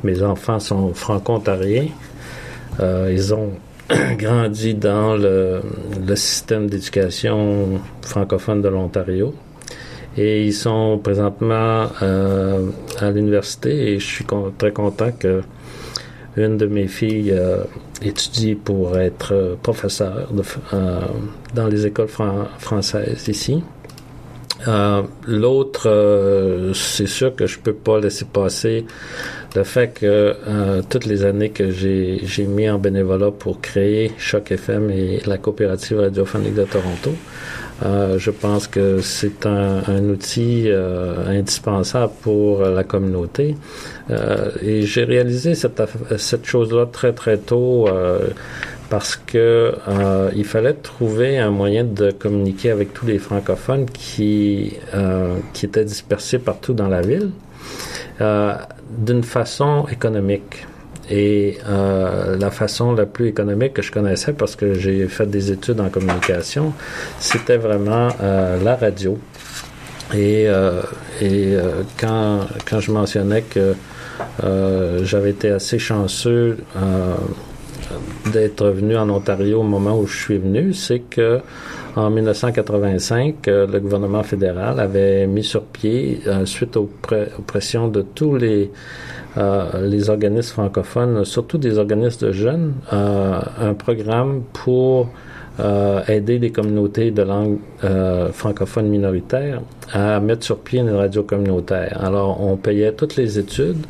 mes 0.02 0.22
enfants 0.22 0.58
sont 0.58 0.92
franco-ontariens. 0.92 1.88
Euh, 2.80 3.10
ils 3.12 3.32
ont 3.32 3.52
grandi 4.18 4.74
dans 4.74 5.14
le, 5.16 5.60
le 6.06 6.16
système 6.16 6.68
d'éducation 6.68 7.80
francophone 8.02 8.62
de 8.62 8.68
l'Ontario. 8.68 9.34
Et 10.16 10.44
ils 10.44 10.52
sont 10.52 11.00
présentement 11.02 11.86
à 13.00 13.10
l'université 13.10 13.92
et 13.92 13.98
je 13.98 14.06
suis 14.06 14.26
très 14.58 14.70
content 14.70 15.10
que 15.10 15.40
une 16.36 16.56
de 16.56 16.66
mes 16.66 16.88
filles 16.88 17.32
euh, 17.32 17.64
étudie 18.00 18.54
pour 18.54 18.98
être 18.98 19.32
euh, 19.32 19.54
professeur 19.62 20.28
euh, 20.72 21.00
dans 21.54 21.66
les 21.66 21.86
écoles 21.86 22.08
françaises 22.08 23.28
ici. 23.28 23.62
L'autre, 25.26 26.72
c'est 26.72 27.08
sûr 27.08 27.34
que 27.34 27.46
je 27.46 27.58
peux 27.58 27.72
pas 27.72 27.98
laisser 27.98 28.26
passer 28.26 28.86
le 29.56 29.64
fait 29.64 29.92
que 29.92 30.36
toutes 30.88 31.04
les 31.04 31.24
années 31.24 31.50
que 31.50 31.72
j'ai 31.72 32.46
mis 32.46 32.70
en 32.70 32.78
bénévolat 32.78 33.32
pour 33.32 33.60
créer 33.60 34.12
Choc 34.18 34.52
FM 34.52 34.88
et 34.90 35.20
la 35.26 35.38
coopérative 35.38 35.98
radiophonique 35.98 36.54
de 36.54 36.62
Toronto, 36.62 37.10
euh, 37.84 38.18
je 38.18 38.30
pense 38.30 38.68
que 38.68 39.00
c'est 39.00 39.46
un, 39.46 39.82
un 39.86 40.04
outil 40.08 40.64
euh, 40.66 41.26
indispensable 41.26 42.12
pour 42.22 42.62
la 42.62 42.84
communauté. 42.84 43.56
Euh, 44.10 44.50
et 44.60 44.82
j'ai 44.82 45.04
réalisé 45.04 45.54
cette, 45.54 45.82
cette 46.18 46.44
chose-là 46.44 46.86
très 46.86 47.12
très 47.12 47.38
tôt 47.38 47.88
parce 48.90 49.16
que 49.16 49.74
il 50.34 50.44
fallait 50.44 50.74
trouver 50.74 51.38
un 51.38 51.50
moyen 51.50 51.84
de 51.84 52.10
communiquer 52.10 52.70
avec 52.70 52.92
tous 52.92 53.06
les 53.06 53.18
francophones 53.18 53.86
qui 53.86 54.74
qui 55.54 55.66
étaient 55.66 55.84
dispersés 55.84 56.38
partout 56.38 56.74
dans 56.74 56.88
la 56.88 57.00
ville 57.00 57.30
d'une 58.20 59.24
façon 59.24 59.86
économique. 59.90 60.66
Et 61.10 61.58
euh, 61.68 62.36
la 62.38 62.50
façon 62.50 62.94
la 62.94 63.06
plus 63.06 63.28
économique 63.28 63.74
que 63.74 63.82
je 63.82 63.90
connaissais, 63.90 64.32
parce 64.32 64.56
que 64.56 64.74
j'ai 64.74 65.06
fait 65.08 65.26
des 65.26 65.50
études 65.50 65.80
en 65.80 65.88
communication, 65.88 66.72
c'était 67.18 67.56
vraiment 67.56 68.08
euh, 68.20 68.62
la 68.62 68.76
radio. 68.76 69.18
Et, 70.14 70.46
euh, 70.46 70.82
et 71.20 71.54
euh, 71.54 71.82
quand, 71.98 72.40
quand 72.68 72.80
je 72.80 72.92
mentionnais 72.92 73.42
que 73.42 73.74
euh, 74.44 75.04
j'avais 75.04 75.30
été 75.30 75.50
assez 75.50 75.78
chanceux 75.78 76.58
d'être 78.32 78.68
venu 78.68 78.96
en 78.96 79.08
Ontario 79.10 79.60
au 79.60 79.64
moment 79.64 79.98
où 79.98 80.06
je 80.06 80.16
suis 80.16 80.38
venu, 80.38 80.72
c'est 80.72 81.00
que 81.00 81.40
en 81.96 82.10
1985, 82.10 83.46
le 83.46 83.78
gouvernement 83.78 84.22
fédéral 84.22 84.80
avait 84.80 85.26
mis 85.26 85.44
sur 85.44 85.64
pied, 85.64 86.20
suite 86.44 86.76
aux, 86.76 86.88
pressions 87.46 87.88
de 87.88 88.02
tous 88.02 88.36
les 88.36 88.70
euh, 89.38 89.88
les 89.88 90.10
organismes 90.10 90.52
francophones, 90.52 91.24
surtout 91.24 91.56
des 91.56 91.78
organismes 91.78 92.26
de 92.26 92.32
jeunes, 92.32 92.74
euh, 92.92 93.40
un 93.58 93.72
programme 93.72 94.42
pour 94.52 95.08
euh, 95.58 96.04
aider 96.06 96.38
les 96.38 96.50
communautés 96.50 97.10
de 97.10 97.22
langue 97.22 97.58
francophone 98.32 98.88
minoritaire 98.88 99.62
à 99.92 100.20
mettre 100.20 100.44
sur 100.44 100.58
pied 100.58 100.80
une 100.80 100.90
radio 100.90 101.22
communautaire. 101.22 101.98
Alors, 102.02 102.42
on 102.42 102.56
payait 102.56 102.92
toutes 102.92 103.16
les 103.16 103.38
études 103.38 103.84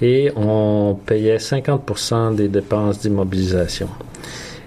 et 0.00 0.32
on 0.36 0.98
payait 1.04 1.36
50% 1.36 2.34
des 2.34 2.48
dépenses 2.48 3.00
d'immobilisation. 3.00 3.88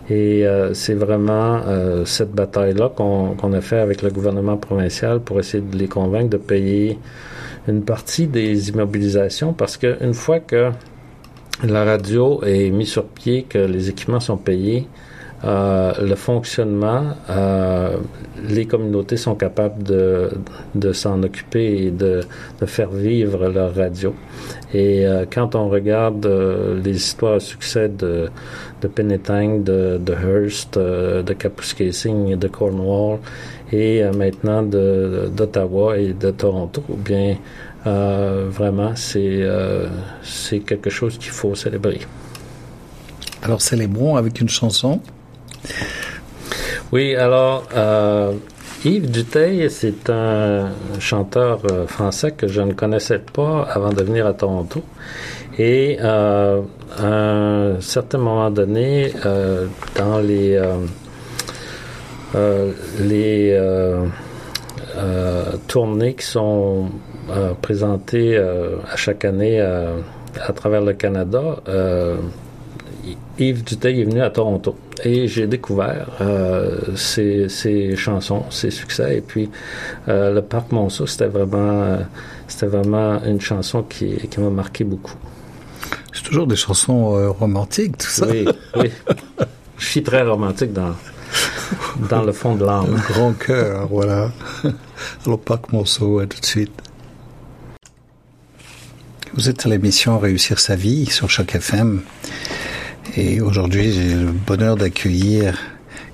Et 0.09 0.45
c'est 0.73 0.93
vraiment 0.93 1.61
cette 2.05 2.31
bataille-là 2.31 2.89
qu'on 2.89 3.53
a 3.53 3.61
fait 3.61 3.79
avec 3.79 4.01
le 4.01 4.09
gouvernement 4.09 4.57
provincial 4.57 5.21
pour 5.21 5.39
essayer 5.39 5.63
de 5.63 5.77
les 5.77 5.87
convaincre 5.87 6.29
de 6.29 6.37
payer 6.37 6.99
une 7.67 7.83
partie 7.83 8.27
des 8.27 8.69
immobilisations 8.69 9.53
parce 9.53 9.77
qu'une 9.77 10.13
fois 10.13 10.39
que 10.39 10.71
la 11.63 11.83
radio 11.85 12.41
est 12.43 12.71
mise 12.71 12.89
sur 12.89 13.05
pied, 13.05 13.45
que 13.47 13.59
les 13.59 13.89
équipements 13.89 14.19
sont 14.19 14.37
payés, 14.37 14.87
euh, 15.43 15.93
le 15.99 16.15
fonctionnement, 16.15 17.15
euh, 17.29 17.97
les 18.47 18.65
communautés 18.65 19.17
sont 19.17 19.33
capables 19.33 19.81
de, 19.81 20.29
de 20.75 20.93
s'en 20.93 21.23
occuper 21.23 21.85
et 21.85 21.91
de, 21.91 22.21
de, 22.59 22.65
faire 22.67 22.91
vivre 22.91 23.49
leur 23.49 23.73
radio. 23.73 24.13
Et 24.71 25.07
euh, 25.07 25.25
quand 25.31 25.55
on 25.55 25.67
regarde 25.67 26.27
les 26.83 26.95
histoires 26.95 27.35
à 27.35 27.39
succès 27.39 27.89
de, 27.89 28.29
de 28.81 28.87
Penetang, 28.87 29.63
de, 29.63 29.97
de 29.97 30.13
Hearst, 30.13 30.77
de 30.77 31.33
Kapuskasing 31.33 32.35
de 32.35 32.47
Cornwall, 32.47 33.19
et 33.71 34.03
maintenant 34.15 34.61
d'Ottawa 34.61 35.97
et 35.97 36.13
de 36.13 36.29
Toronto, 36.31 36.83
bien 36.89 37.37
vraiment 37.85 38.91
c'est 38.95 39.47
c'est 40.21 40.59
quelque 40.59 40.89
chose 40.89 41.17
qu'il 41.17 41.31
faut 41.31 41.55
célébrer. 41.55 42.01
Alors 43.43 43.61
célébrons 43.61 44.17
avec 44.17 44.39
une 44.41 44.49
chanson. 44.49 44.99
Oui, 46.91 47.15
alors 47.15 47.63
euh, 47.73 48.33
Yves 48.83 49.09
Duteil, 49.09 49.69
c'est 49.69 50.09
un 50.09 50.71
chanteur 50.99 51.61
euh, 51.71 51.87
français 51.87 52.31
que 52.31 52.49
je 52.49 52.59
ne 52.59 52.73
connaissais 52.73 53.19
pas 53.19 53.63
avant 53.63 53.93
de 53.93 54.03
venir 54.03 54.27
à 54.27 54.33
Toronto. 54.33 54.83
Et 55.57 55.97
euh, 56.01 56.61
à 56.97 57.05
un 57.05 57.79
certain 57.79 58.17
moment 58.17 58.51
donné, 58.51 59.13
dans 59.95 60.19
les 60.19 60.59
les 62.99 63.59
tournées 65.67 66.13
qui 66.15 66.25
sont 66.25 66.89
présentées 67.61 68.37
à 68.37 68.95
chaque 68.97 69.23
année 69.23 69.61
à 69.61 70.53
travers 70.53 70.81
le 70.81 70.93
Canada, 70.93 71.57
Yves 73.41 73.63
Duteil 73.63 74.01
est 74.01 74.03
venu 74.03 74.21
à 74.21 74.29
Toronto 74.29 74.75
et 75.03 75.27
j'ai 75.27 75.47
découvert 75.47 76.09
euh, 76.21 76.95
ses, 76.95 77.95
chansons, 77.95 78.43
ses 78.51 78.69
succès. 78.69 79.17
Et 79.17 79.21
puis, 79.21 79.49
euh, 80.07 80.31
le 80.31 80.43
Parc 80.43 80.71
Monceau, 80.71 81.07
c'était 81.07 81.25
vraiment, 81.25 81.81
euh, 81.81 81.97
c'était 82.47 82.67
vraiment 82.67 83.19
une 83.23 83.41
chanson 83.41 83.81
qui, 83.81 84.15
qui 84.29 84.39
m'a 84.39 84.51
marqué 84.51 84.83
beaucoup. 84.83 85.15
C'est 86.13 86.23
toujours 86.23 86.45
des 86.45 86.55
chansons 86.55 87.33
romantiques, 87.33 87.97
tout 87.97 88.07
ça. 88.07 88.27
Oui, 88.27 88.45
oui. 88.75 88.91
Je 89.77 89.85
suis 89.85 90.03
très 90.03 90.21
romantique 90.21 90.73
dans, 90.73 90.93
dans 92.09 92.21
le 92.21 92.33
fond 92.33 92.53
de 92.55 92.63
l'âme. 92.63 93.01
Grand 93.09 93.33
cœur, 93.33 93.87
voilà. 93.87 94.31
Le 95.25 95.37
Parc 95.37 95.71
Monceau, 95.71 96.23
tout 96.25 96.39
de 96.39 96.45
suite. 96.45 96.73
Vous 99.33 99.49
êtes 99.49 99.65
à 99.65 99.69
l'émission 99.69 100.19
Réussir 100.19 100.59
sa 100.59 100.75
vie 100.75 101.05
sur 101.07 101.29
Choc 101.29 101.55
FM. 101.55 102.01
Et 103.17 103.41
aujourd'hui, 103.41 103.91
j'ai 103.91 104.15
le 104.15 104.31
bonheur 104.31 104.77
d'accueillir 104.77 105.57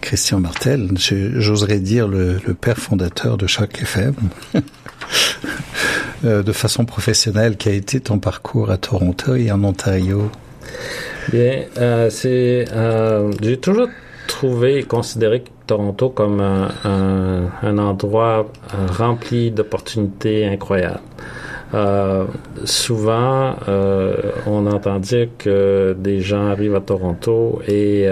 Christian 0.01 0.39
Martel, 0.39 0.89
j'oserais 0.97 1.79
dire 1.79 2.07
le, 2.07 2.39
père 2.59 2.77
fondateur 2.77 3.37
de 3.37 3.45
chaque 3.45 3.79
FM, 3.81 4.15
euh, 6.25 6.41
de 6.41 6.51
façon 6.51 6.85
professionnelle, 6.85 7.57
qui 7.57 7.69
a 7.69 7.73
été 7.73 7.99
ton 7.99 8.17
parcours 8.17 8.71
à 8.71 8.77
Toronto 8.77 9.35
et 9.35 9.51
en 9.51 9.63
Ontario. 9.63 10.31
Bien, 11.31 11.65
euh, 11.77 12.09
c'est, 12.09 12.65
euh, 12.71 13.31
j'ai 13.41 13.57
toujours 13.57 13.89
trouvé 14.25 14.79
et 14.79 14.83
considéré 14.83 15.43
Toronto 15.67 16.09
comme 16.09 16.41
un 16.41 17.77
endroit 17.77 18.51
rempli 18.97 19.51
d'opportunités 19.51 20.47
incroyables. 20.47 21.01
Souvent, 22.63 23.55
on 24.45 24.65
entend 24.67 24.99
dire 24.99 25.27
que 25.37 25.95
des 25.97 26.21
gens 26.21 26.47
arrivent 26.47 26.75
à 26.75 26.81
Toronto 26.81 27.61
et 27.67 28.07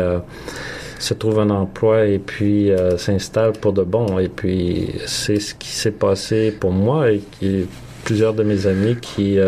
se 0.99 1.13
trouvent 1.13 1.39
un 1.39 1.49
emploi 1.49 2.05
et 2.05 2.19
puis 2.19 2.71
s'installent 2.97 3.53
pour 3.53 3.73
de 3.73 3.83
bon. 3.83 4.19
Et 4.19 4.29
puis, 4.29 4.89
c'est 5.05 5.39
ce 5.39 5.55
qui 5.55 5.69
s'est 5.69 5.91
passé 5.91 6.51
pour 6.51 6.71
moi 6.71 7.11
et 7.11 7.21
qui, 7.39 7.67
plusieurs 8.03 8.33
de 8.33 8.43
mes 8.43 8.67
amis 8.67 8.97
qui 9.01 9.39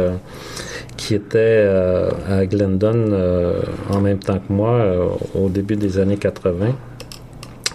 qui 0.97 1.13
était 1.13 1.37
euh, 1.37 2.09
à 2.27 2.45
Glendon 2.45 3.05
euh, 3.11 3.61
en 3.89 4.01
même 4.01 4.19
temps 4.19 4.39
que 4.39 4.51
moi 4.51 4.71
euh, 4.71 5.07
au 5.35 5.47
début 5.47 5.75
des 5.75 5.99
années 5.99 6.17
80. 6.17 6.75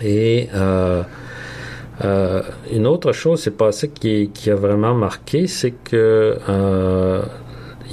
Et 0.03 0.49
une 2.03 2.87
autre 2.87 3.13
chose 3.13 3.43
s'est 3.43 3.53
passée 3.53 3.89
qui, 3.89 4.51
a 4.51 4.55
vraiment 4.55 4.95
marqué, 4.95 5.47
c'est 5.47 5.73
que 5.73 6.37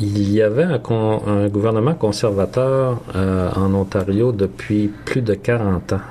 il 0.01 0.31
y 0.31 0.41
avait 0.41 0.63
un, 0.63 1.47
gouvernement 1.49 1.93
conservateur 1.93 2.99
en 3.13 3.73
Ontario 3.73 4.31
depuis 4.31 4.91
plus 5.05 5.21
de 5.21 5.33
40 5.33 5.93
ans. 5.93 6.01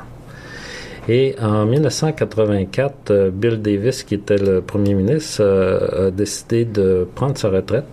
Et 1.08 1.36
en 1.40 1.64
1984, 1.64 3.30
Bill 3.32 3.62
Davis, 3.62 4.02
qui 4.02 4.14
était 4.14 4.36
le 4.36 4.60
premier 4.60 4.94
ministre, 4.94 5.42
a 5.42 6.10
décidé 6.10 6.66
de 6.66 7.08
prendre 7.14 7.38
sa 7.38 7.48
retraite 7.48 7.86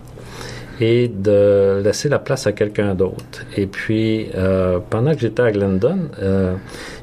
et 0.80 1.08
de 1.08 1.80
laisser 1.82 2.08
la 2.08 2.18
place 2.18 2.46
à 2.46 2.52
quelqu'un 2.52 2.94
d'autre. 2.94 3.44
Et 3.56 3.66
puis, 3.66 4.28
euh, 4.34 4.78
pendant 4.90 5.14
que 5.14 5.20
j'étais 5.20 5.42
à 5.42 5.50
Glendon, 5.50 5.98
euh, 6.20 6.54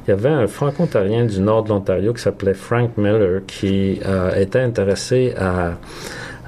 il 0.06 0.12
y 0.12 0.14
avait 0.14 0.30
un 0.30 0.48
franco-ontarien 0.48 1.26
du 1.26 1.40
nord 1.40 1.64
de 1.64 1.70
l'Ontario 1.70 2.14
qui 2.14 2.22
s'appelait 2.22 2.54
Frank 2.54 2.98
Miller 2.98 3.42
qui 3.48 4.00
euh, 4.06 4.36
était 4.36 4.60
intéressé 4.60 5.34
à, 5.38 5.74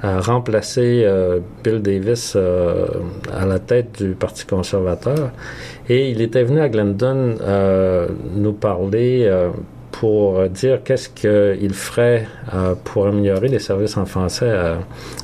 à 0.02 0.20
remplacer 0.20 1.02
euh, 1.04 1.40
Bill 1.64 1.80
Davis 1.80 2.34
euh, 2.36 2.86
à 3.32 3.46
la 3.46 3.58
tête 3.58 4.02
du 4.02 4.14
Parti 4.14 4.44
conservateur. 4.46 5.30
Et 5.88 6.10
il 6.10 6.20
était 6.20 6.42
venu 6.42 6.60
à 6.60 6.68
Glendon 6.68 7.36
nous 8.34 8.52
parler 8.52 9.30
pour 9.92 10.48
dire 10.48 10.82
qu'est-ce 10.82 11.08
qu'il 11.08 11.72
ferait 11.72 12.26
pour 12.84 13.06
améliorer 13.06 13.48
les 13.48 13.60
services 13.60 13.96
en 13.96 14.04
français 14.04 14.52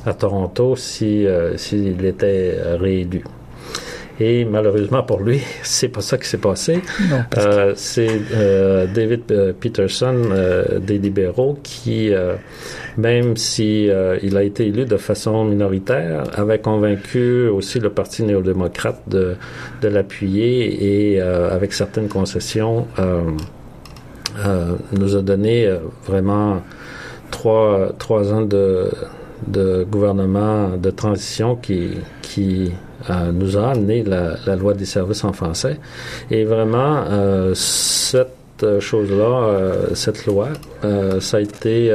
à, 0.05 0.13
Toronto 0.13 0.75
si 0.75 1.27
euh, 1.27 1.57
s'il 1.57 2.03
était 2.05 2.57
réélu. 2.79 3.23
Et 4.19 4.45
malheureusement 4.45 5.03
pour 5.03 5.21
lui, 5.21 5.41
c'est 5.63 5.89
pas 5.89 6.01
ça 6.01 6.17
qui 6.17 6.27
s'est 6.27 6.37
passé. 6.37 6.81
Euh, 7.37 7.73
c'est 7.75 8.19
David 8.93 9.55
Peterson 9.59 10.15
des 10.79 10.97
libéraux 10.97 11.57
qui, 11.63 12.11
même 12.97 13.37
si 13.37 13.89
il 14.21 14.37
a 14.37 14.43
été 14.43 14.67
élu 14.67 14.85
de 14.85 14.97
façon 14.97 15.45
minoritaire, 15.45 16.23
avait 16.33 16.59
convaincu 16.59 17.47
aussi 17.47 17.79
le 17.79 17.89
Parti 17.89 18.23
néo-démocrate 18.23 19.01
de, 19.07 19.35
de 19.81 19.87
l'appuyer 19.87 21.13
et 21.13 21.21
avec 21.21 21.73
certaines 21.73 22.07
concessions. 22.07 22.87
Euh, 24.39 24.75
nous 24.91 25.15
a 25.15 25.21
donné 25.21 25.67
euh, 25.67 25.77
vraiment 26.05 26.61
trois, 27.29 27.91
trois 27.99 28.33
ans 28.33 28.41
de, 28.41 28.89
de 29.47 29.85
gouvernement 29.89 30.75
de 30.75 30.89
transition 30.89 31.55
qui, 31.55 31.91
qui 32.23 32.71
euh, 32.71 32.73
nous 33.33 33.57
a 33.57 33.71
amené 33.71 34.03
la, 34.03 34.55
loi 34.55 34.73
des 34.73 34.85
services 34.85 35.23
en 35.23 35.33
français. 35.33 35.79
Et 36.31 36.43
vraiment, 36.43 37.03
cette 37.53 38.79
chose-là, 38.79 39.93
cette 39.93 40.25
loi, 40.25 40.49
ça 41.19 41.37
a 41.37 41.39
été 41.39 41.91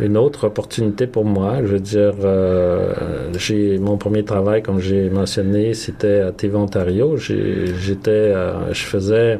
une 0.00 0.16
autre 0.16 0.46
opportunité 0.46 1.06
pour 1.06 1.24
moi. 1.24 1.58
Je 1.62 1.66
veux 1.66 1.80
dire, 1.80 2.14
j'ai 3.38 3.78
mon 3.78 3.96
premier 3.96 4.24
travail, 4.24 4.62
comme 4.62 4.80
j'ai 4.80 5.10
mentionné, 5.10 5.74
c'était 5.74 6.20
à 6.20 6.32
TV 6.32 6.56
Ontario. 6.56 7.16
J'étais, 7.16 8.32
je 8.72 8.82
faisais 8.82 9.14
euh, 9.14 9.36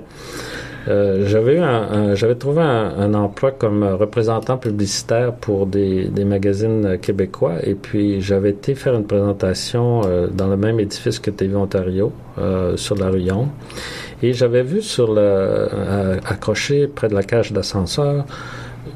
j'avais 0.87 1.59
un, 1.59 2.15
j'avais 2.15 2.37
trouvé 2.37 2.63
un, 2.63 3.13
emploi 3.15 3.51
comme 3.51 3.83
représentant 3.85 4.57
publicitaire 4.57 5.33
pour 5.33 5.67
des, 5.67 6.11
magazines 6.25 6.99
québécois 6.99 7.55
et 7.63 7.75
puis 7.75 8.21
j'avais 8.21 8.51
été 8.51 8.75
faire 8.75 8.95
une 8.95 9.07
présentation 9.07 10.03
euh, 10.05 10.29
dans 10.29 10.47
le 10.49 10.57
même 10.57 10.79
édifice 10.79 11.19
que 11.19 11.31
TV 11.31 11.57
Ontario 11.57 12.13
euh, 12.39 12.77
sur 12.77 12.97
la 12.97 13.09
rue 13.09 13.25
et 14.23 14.33
j'avais 14.33 14.63
vu 14.63 14.83
sur 14.83 15.19
accroché 16.25 16.87
près 16.87 17.09
de 17.09 17.15
la 17.15 17.23
cage 17.23 17.53
d'ascenseur 17.53 18.25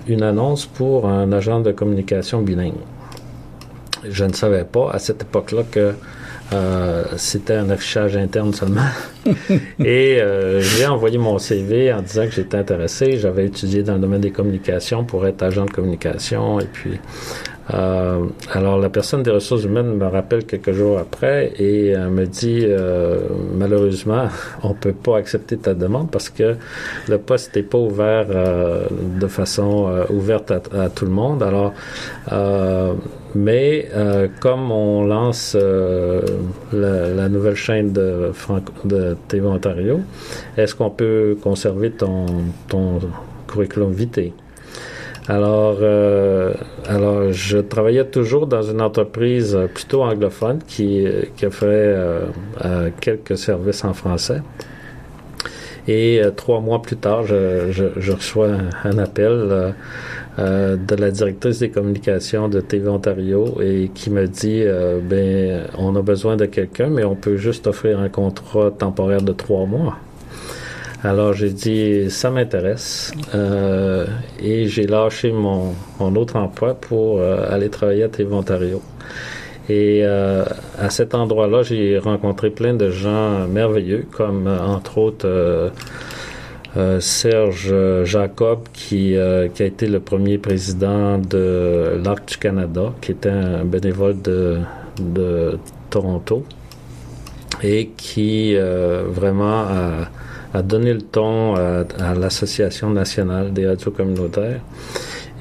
une 0.07 0.23
annonce 0.23 0.67
pour 0.67 1.09
un 1.09 1.33
agent 1.33 1.61
de 1.61 1.73
communication 1.73 2.43
bilingue. 2.43 2.75
Je 4.09 4.25
ne 4.25 4.33
savais 4.33 4.65
pas 4.65 4.91
à 4.93 4.99
cette 4.99 5.23
époque-là 5.23 5.63
que 5.71 5.95
euh, 6.53 7.05
c'était 7.17 7.55
un 7.55 7.71
affichage 7.71 8.17
interne 8.17 8.53
seulement. 8.53 8.89
et 9.79 10.21
euh, 10.21 10.61
j'ai 10.61 10.87
envoyé 10.87 11.17
mon 11.17 11.39
CV 11.39 11.93
en 11.93 12.03
disant 12.03 12.27
que 12.27 12.33
j'étais 12.33 12.57
intéressé. 12.57 13.19
J'avais 13.19 13.47
étudié 13.47 13.83
dans 13.83 13.95
le 13.95 14.01
domaine 14.01 14.21
des 14.21 14.33
communications 14.33 15.05
pour 15.05 15.27
être 15.27 15.43
agent 15.43 15.65
de 15.67 15.71
communication. 15.71 16.59
Et 16.59 16.65
puis, 16.65 16.99
euh, 17.73 18.25
alors 18.51 18.79
la 18.79 18.89
personne 18.89 19.23
des 19.23 19.31
ressources 19.31 19.63
humaines 19.63 19.95
me 19.95 20.07
rappelle 20.07 20.45
quelques 20.45 20.73
jours 20.73 20.99
après 20.99 21.53
et 21.57 21.95
me 21.97 22.27
dit 22.27 22.67
malheureusement 23.55 24.27
on 24.65 24.75
peut 24.75 24.93
pas 24.93 25.19
accepter 25.19 25.57
ta 25.57 25.75
demande 25.75 26.11
parce 26.11 26.31
que 26.31 26.57
le 27.09 27.19
poste 27.19 27.55
n'est 27.55 27.63
pas 27.63 27.79
ouvert 27.79 28.27
de 28.27 29.27
façon 29.29 30.05
ouverte 30.11 30.51
à, 30.51 30.89
tout 30.89 31.05
le 31.05 31.13
monde. 31.13 31.45
Alors 31.45 31.73
mais 33.35 33.89
euh, 33.95 34.29
comme 34.41 34.71
on 34.71 35.05
lance 35.05 35.57
euh, 35.59 36.21
la, 36.73 37.29
nouvelle 37.29 37.55
chaîne 37.55 37.93
de, 37.93 38.33
de 38.85 39.17
TV 39.29 39.47
Ontario, 39.47 40.01
est-ce 40.57 40.75
qu'on 40.75 40.91
peut 40.91 41.37
conserver 41.41 41.91
ton, 41.91 42.27
ton 42.69 42.99
curriculum 43.47 43.93
vitae? 43.93 44.33
Alors, 45.29 45.77
euh, 45.81 46.55
alors, 46.89 47.31
je 47.31 47.59
travaillais 47.59 48.07
toujours 48.07 48.49
dans 48.49 48.63
une 48.63 48.81
entreprise 48.81 49.57
plutôt 49.75 50.03
anglophone 50.03 50.59
qui, 50.67 51.07
qui 51.37 51.47
offrait 51.47 51.95
quelques 53.01 53.39
services 53.39 53.85
en 53.85 53.95
français. 53.95 54.43
Et 55.87 56.21
trois 56.37 56.61
mois 56.61 56.83
plus 56.83 56.97
tard, 56.97 57.25
je, 57.25 57.71
je, 57.71 58.13
reçois 58.13 58.49
un, 58.49 58.91
un 58.91 58.99
appel 58.99 59.75
euh, 60.41 60.77
de 60.77 60.95
la 60.95 61.11
directrice 61.11 61.59
des 61.59 61.71
communications 61.71 62.49
de 62.49 62.61
TV 62.61 62.89
Ontario 62.89 63.61
et 63.61 63.91
qui 63.95 64.11
me 64.11 64.27
dit 64.27 64.63
euh, 64.63 65.01
ben 65.03 65.67
on 65.77 65.95
a 65.97 66.03
besoin 66.03 66.37
de 66.37 66.47
quelqu'un 66.47 66.89
mais 66.89 67.05
on 67.05 67.15
peut 67.15 67.37
juste 67.37 67.67
offrir 67.67 68.01
un 68.01 68.09
contrat 68.09 68.71
temporaire 68.71 69.23
de 69.23 69.33
trois 69.33 69.67
mois. 69.67 69.97
Alors 71.03 71.33
j'ai 71.33 71.51
dit 71.51 72.11
ça 72.11 72.31
m'intéresse 72.31 73.13
euh, 73.35 74.07
et 74.43 74.67
j'ai 74.67 74.87
lâché 74.87 75.33
mon, 75.33 75.75
mon, 75.99 76.15
autre 76.17 76.37
emploi 76.37 76.75
pour 76.75 77.23
aller 77.23 77.69
travailler 77.69 78.05
à 78.05 78.09
TV 78.09 78.33
Ontario. 78.33 78.81
Et 79.69 80.05
à 80.05 80.91
cet 80.91 81.15
endroit-là, 81.15 81.63
j'ai 81.63 81.99
rencontré 81.99 82.51
plein 82.51 82.75
de 82.75 82.91
gens 82.91 83.47
merveilleux, 83.47 84.07
comme 84.11 84.49
entre 84.49 84.99
autres 84.99 85.29
euh, 85.29 85.71
Serge 87.01 87.75
Jacob, 88.05 88.61
qui, 88.73 89.17
euh, 89.17 89.49
qui 89.49 89.63
a 89.63 89.67
été 89.67 89.87
le 89.87 90.01
premier 90.01 90.39
président 90.39 91.19
de 91.19 92.01
l'Arc 92.05 92.39
Canada, 92.41 92.93
qui 93.01 93.13
était 93.13 93.31
un 93.31 93.65
bénévole 93.65 94.21
de, 94.23 94.59
Toronto 95.89 96.45
et 97.63 97.91
qui 97.97 98.55
euh, 98.55 99.05
vraiment 99.09 99.65
a, 100.55 100.63
donné 100.63 100.93
le 100.93 101.03
ton 101.03 101.57
à, 101.57 102.15
l'Association 102.15 102.91
nationale 102.91 103.53
des 103.53 103.67
radios 103.67 103.91
communautaires 103.91 104.61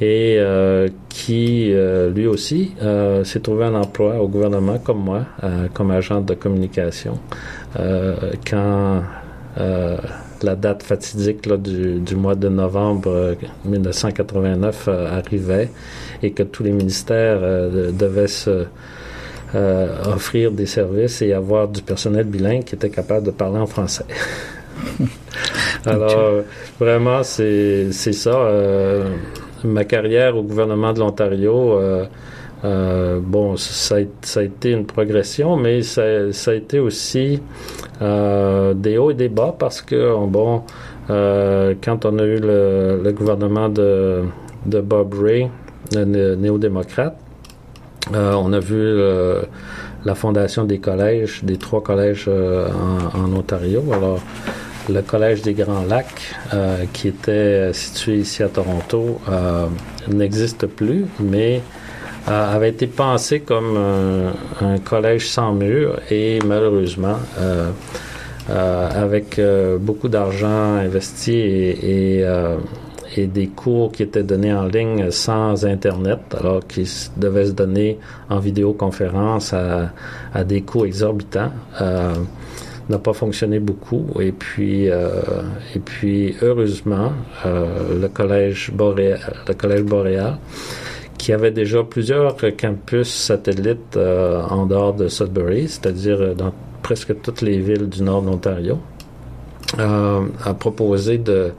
et 0.02 0.38
euh, 0.40 0.88
qui 1.10 1.72
lui 2.16 2.26
aussi 2.26 2.74
s'est 3.24 3.42
trouvé 3.42 3.66
un 3.66 3.76
emploi 3.76 4.20
au 4.20 4.28
gouvernement 4.28 4.80
comme 4.80 5.04
moi, 5.04 5.26
comme 5.74 5.92
agent 5.92 6.22
de 6.22 6.34
communication. 6.34 7.20
quand 8.50 9.04
la 10.44 10.56
date 10.56 10.84
fatidique 10.84 11.46
là, 11.46 11.58
du, 11.58 12.00
du, 12.00 12.16
mois 12.16 12.36
de 12.36 12.50
novembre 12.50 13.36
1989 13.66 14.88
euh, 14.88 14.92
euh, 14.92 15.18
arrivait 15.18 15.70
et 16.24 16.32
que 16.32 16.44
tous 16.44 16.64
les 16.64 16.72
ministères 16.72 17.40
euh, 17.42 17.92
devaient 17.92 18.28
se 18.28 18.66
offrir 20.06 20.52
des 20.52 20.68
services 20.68 21.24
et 21.24 21.34
avoir 21.34 21.68
du 21.68 21.82
personnel 21.82 22.26
bilingue 22.26 22.64
qui 22.64 22.76
était 22.76 22.92
capable 22.92 23.26
de 23.26 23.32
parler 23.32 23.58
en 23.58 23.66
français. 23.66 24.06
Alors, 25.88 26.44
vraiment, 26.80 27.24
c'est 27.24 27.92
ça. 27.92 28.48
ma 29.64 29.86
carrière 29.86 30.38
au 30.38 30.44
gouvernement 30.44 30.94
de 30.94 31.00
l'Ontario, 31.00 31.74
euh, 31.80 32.06
bon, 32.64 33.56
ça 33.58 33.96
a, 33.96 34.42
été 34.42 34.72
une 34.72 34.86
progression, 34.86 35.56
mais 35.56 35.82
ça, 35.82 36.02
a 36.04 36.54
été 36.54 36.80
aussi 36.80 37.42
euh, 38.02 38.74
des 38.74 38.98
hauts 38.98 39.12
et 39.12 39.16
des 39.16 39.30
bas 39.30 39.56
parce 39.58 39.82
que, 39.82 40.16
bon, 40.26 40.64
euh, 41.10 41.74
quand 41.82 42.06
on 42.06 42.20
a 42.20 42.24
eu 42.24 42.40
le, 42.40 43.12
gouvernement 43.12 43.70
de, 43.70 44.24
Bob 44.66 45.14
Ray, 45.14 45.50
le 45.96 46.36
néo-démocrate, 46.36 47.18
on 48.14 48.54
a 48.54 48.60
vu 48.60 49.00
la 50.06 50.16
fondation 50.16 50.64
des 50.64 50.80
collèges, 50.80 51.44
des 51.44 51.58
trois 51.58 51.84
collèges 51.84 52.28
en, 52.28 53.34
Ontario. 53.34 53.84
Alors, 53.94 54.20
le 54.90 55.02
collège 55.02 55.44
des 55.44 55.54
Grands 55.54 55.84
Lacs, 55.88 56.36
qui 56.94 57.08
était 57.08 57.72
situé 57.74 58.18
ici 58.18 58.44
à 58.44 58.50
Toronto, 58.50 59.20
n'existe 60.08 60.66
plus, 60.66 61.06
mais 61.20 61.62
avait 62.30 62.70
été 62.70 62.88
pensé 62.88 63.40
comme 63.42 63.78
un, 64.62 64.78
collège 64.80 65.28
sans 65.28 65.54
mur 65.54 66.00
et 66.10 66.40
malheureusement, 66.46 67.18
euh, 67.40 67.72
euh, 68.50 68.90
avec 69.04 69.40
euh, 69.40 69.78
beaucoup 69.78 70.10
d'argent 70.10 70.48
investi 70.78 71.34
et, 71.34 72.26
et, 73.18 73.28
des 73.28 73.48
cours 73.48 73.92
qui 73.92 74.04
étaient 74.04 74.24
donnés 74.24 74.54
en 74.54 74.66
ligne 74.66 75.12
sans 75.12 75.66
Internet, 75.66 76.20
alors 76.40 76.66
qu'ils 76.66 76.88
devaient 77.18 77.48
se 77.48 77.52
donner 77.52 77.98
en 78.30 78.40
vidéoconférence 78.40 79.52
à, 79.54 79.92
à 80.34 80.44
des 80.44 80.62
coûts 80.62 80.86
exorbitants 80.86 81.52
n'a 82.90 82.98
pas 82.98 83.14
fonctionné 83.14 83.60
beaucoup. 83.60 84.08
Et 84.20 84.32
puis, 84.32 84.86
et 84.86 85.80
puis 85.84 86.36
heureusement, 86.42 87.12
le 87.46 88.08
collège 88.08 88.72
boréal, 88.74 89.20
le 89.48 89.54
collège 89.54 89.84
boréal 89.84 90.38
qui 91.30 91.34
avait 91.34 91.52
déjà 91.52 91.84
plusieurs 91.84 92.38
campus 92.58 93.08
satellites 93.08 93.96
euh, 93.98 94.42
en 94.50 94.66
dehors 94.66 94.96
de 94.96 95.08
Sudbury, 95.08 95.68
c'est-à-dire 95.68 96.20
euh, 96.20 96.34
dans 96.34 96.52
presque 96.82 97.22
toutes 97.22 97.44
les 97.44 97.60
villes 97.60 97.88
du 97.88 98.02
nord 98.02 98.24
de 98.24 98.32
l'Ontario, 98.32 98.80
euh, 99.78 100.22
a 100.44 100.54
proposé 100.56 101.20
de, 101.20 101.52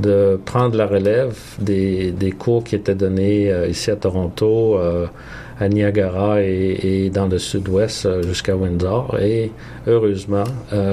de 0.00 0.40
prendre 0.44 0.76
la 0.76 0.88
relève 0.88 1.38
des, 1.60 2.10
des 2.10 2.32
cours 2.32 2.64
qui 2.64 2.74
étaient 2.74 2.96
donnés 2.96 3.48
ici 3.68 3.92
à 3.92 3.94
Toronto, 3.94 4.76
à 4.76 5.68
Niagara 5.68 6.42
et, 6.42 7.08
dans 7.14 7.28
le 7.28 7.38
sud-ouest 7.38 8.08
jusqu'à 8.24 8.56
Windsor. 8.56 9.18
Et 9.20 9.52
heureusement, 9.86 10.42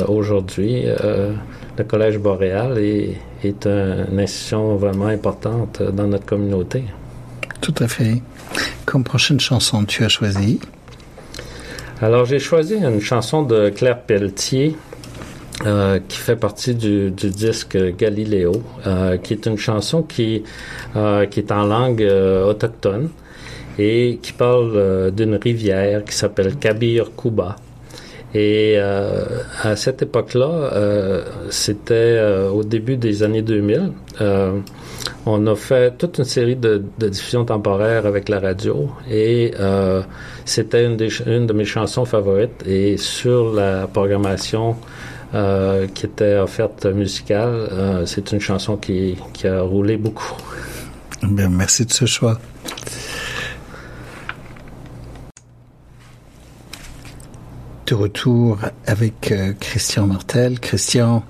aujourd'hui, 0.07 0.83
le 0.83 1.83
Collège 1.83 2.19
boréal 2.19 2.77
est, 2.77 3.15
est 3.43 3.65
une 3.65 4.19
institution 4.19 4.75
vraiment 4.75 5.07
importante 5.07 5.81
dans 5.81 6.05
notre 6.05 6.27
communauté. 6.27 6.83
Tout 7.63 7.75
à 7.79 7.87
fait. 7.87 8.21
Comme 8.85 9.05
prochaine 9.05 9.39
chanson, 9.39 9.85
tu 9.85 10.03
as 10.03 10.09
choisi 10.09 10.59
Alors, 12.01 12.25
j'ai 12.25 12.39
choisi 12.39 12.75
une 12.75 12.99
chanson 12.99 13.41
de 13.41 13.69
Claire 13.69 14.01
Pelletier. 14.01 14.75
Euh, 15.65 15.99
qui 16.09 16.17
fait 16.17 16.35
partie 16.35 16.75
du, 16.75 17.11
disque 17.11 17.77
Galiléo, 17.95 18.51
euh, 18.85 19.17
qui 19.17 19.33
est 19.33 19.45
une 19.45 19.57
chanson 19.57 20.01
qui, 20.01 20.43
euh, 20.97 21.25
qui 21.27 21.39
est 21.39 21.51
en 21.53 21.63
langue 21.63 22.01
autochtone 22.01 23.09
et 23.79 24.19
qui 24.21 24.33
parle 24.33 25.11
d'une 25.11 25.35
rivière 25.35 26.03
qui 26.03 26.15
s'appelle 26.15 26.57
Kabir 26.57 27.11
Kuba. 27.15 27.55
Et 28.35 28.77
à 28.77 29.75
cette 29.75 30.01
époque-là, 30.01 31.21
c'était 31.49 32.19
au 32.51 32.63
début 32.63 32.97
des 32.97 33.21
années 33.21 33.43
2000, 33.43 33.91
on 35.25 35.47
a 35.47 35.55
fait 35.55 35.97
toute 35.97 36.17
une 36.17 36.25
série 36.25 36.55
de, 36.55 36.83
diffusions 36.97 37.45
temporaires 37.45 38.05
avec 38.05 38.27
la 38.29 38.39
radio 38.39 38.89
et 39.09 39.53
euh, 39.59 40.01
c'était 40.45 40.85
une, 40.85 40.97
de 40.97 41.53
mes 41.53 41.65
chansons 41.65 42.05
favorites. 42.05 42.63
Et 42.65 42.97
sur 42.97 43.53
la 43.53 43.87
programmation 43.87 44.75
euh, 45.33 45.87
qui 45.93 46.05
était 46.05 46.35
offerte 46.35 46.85
musicale, 46.85 47.69
euh, 47.71 48.05
c'est 48.05 48.31
une 48.31 48.41
chanson 48.41 48.75
qui, 48.75 49.17
a 49.45 49.61
roulé 49.61 49.97
beaucoup. 49.97 50.33
Bien, 51.21 51.49
merci 51.49 51.85
de 51.85 51.93
ce 51.93 52.05
choix. 52.05 52.39
De 57.93 57.97
retour 57.99 58.57
avec 58.87 59.31
Christian 59.59 60.07
Martel. 60.07 60.59
Christian, 60.59 61.23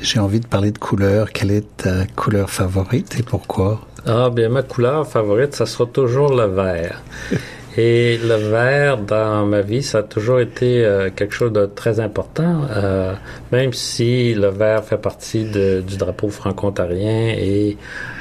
j'ai 0.00 0.20
envie 0.20 0.38
de 0.38 0.46
parler 0.46 0.70
de 0.70 0.78
couleur. 0.78 1.32
Quelle 1.32 1.50
est 1.50 1.76
ta 1.78 2.06
couleur 2.14 2.50
favorite 2.50 3.16
et 3.18 3.24
pourquoi? 3.24 3.80
Ah, 4.06 4.30
bien, 4.30 4.48
ma 4.48 4.62
couleur 4.62 5.08
favorite, 5.08 5.56
ça 5.56 5.66
sera 5.66 5.86
toujours 5.86 6.32
le 6.32 6.44
vert. 6.44 7.02
Et 7.76 8.16
le 8.18 8.36
vert, 8.36 8.98
dans 8.98 9.44
ma 9.44 9.62
vie, 9.62 9.82
ça 9.82 9.98
a 9.98 10.02
toujours 10.04 10.38
été 10.38 10.84
euh, 10.84 11.10
quelque 11.10 11.34
chose 11.34 11.52
de 11.52 11.66
très 11.66 11.98
important, 11.98 12.60
euh, 12.70 13.14
même 13.50 13.72
si 13.72 14.34
le 14.34 14.50
vert 14.50 14.84
fait 14.84 14.98
partie 14.98 15.42
du 15.46 15.96
drapeau 15.96 16.28
franco-ontarien 16.28 17.34
et 17.36 17.76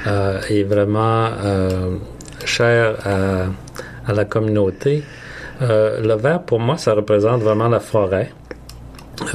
euh, 0.08 0.41
est 0.49 0.63
vraiment 0.63 1.29
cher 2.43 2.95
à, 3.06 4.10
à, 4.10 4.13
la 4.13 4.25
communauté. 4.25 5.03
Le 5.61 6.15
vert, 6.15 6.41
pour 6.41 6.59
moi, 6.59 6.77
ça 6.77 6.93
représente 6.93 7.41
vraiment 7.41 7.69
la 7.69 7.79
forêt. 7.79 8.29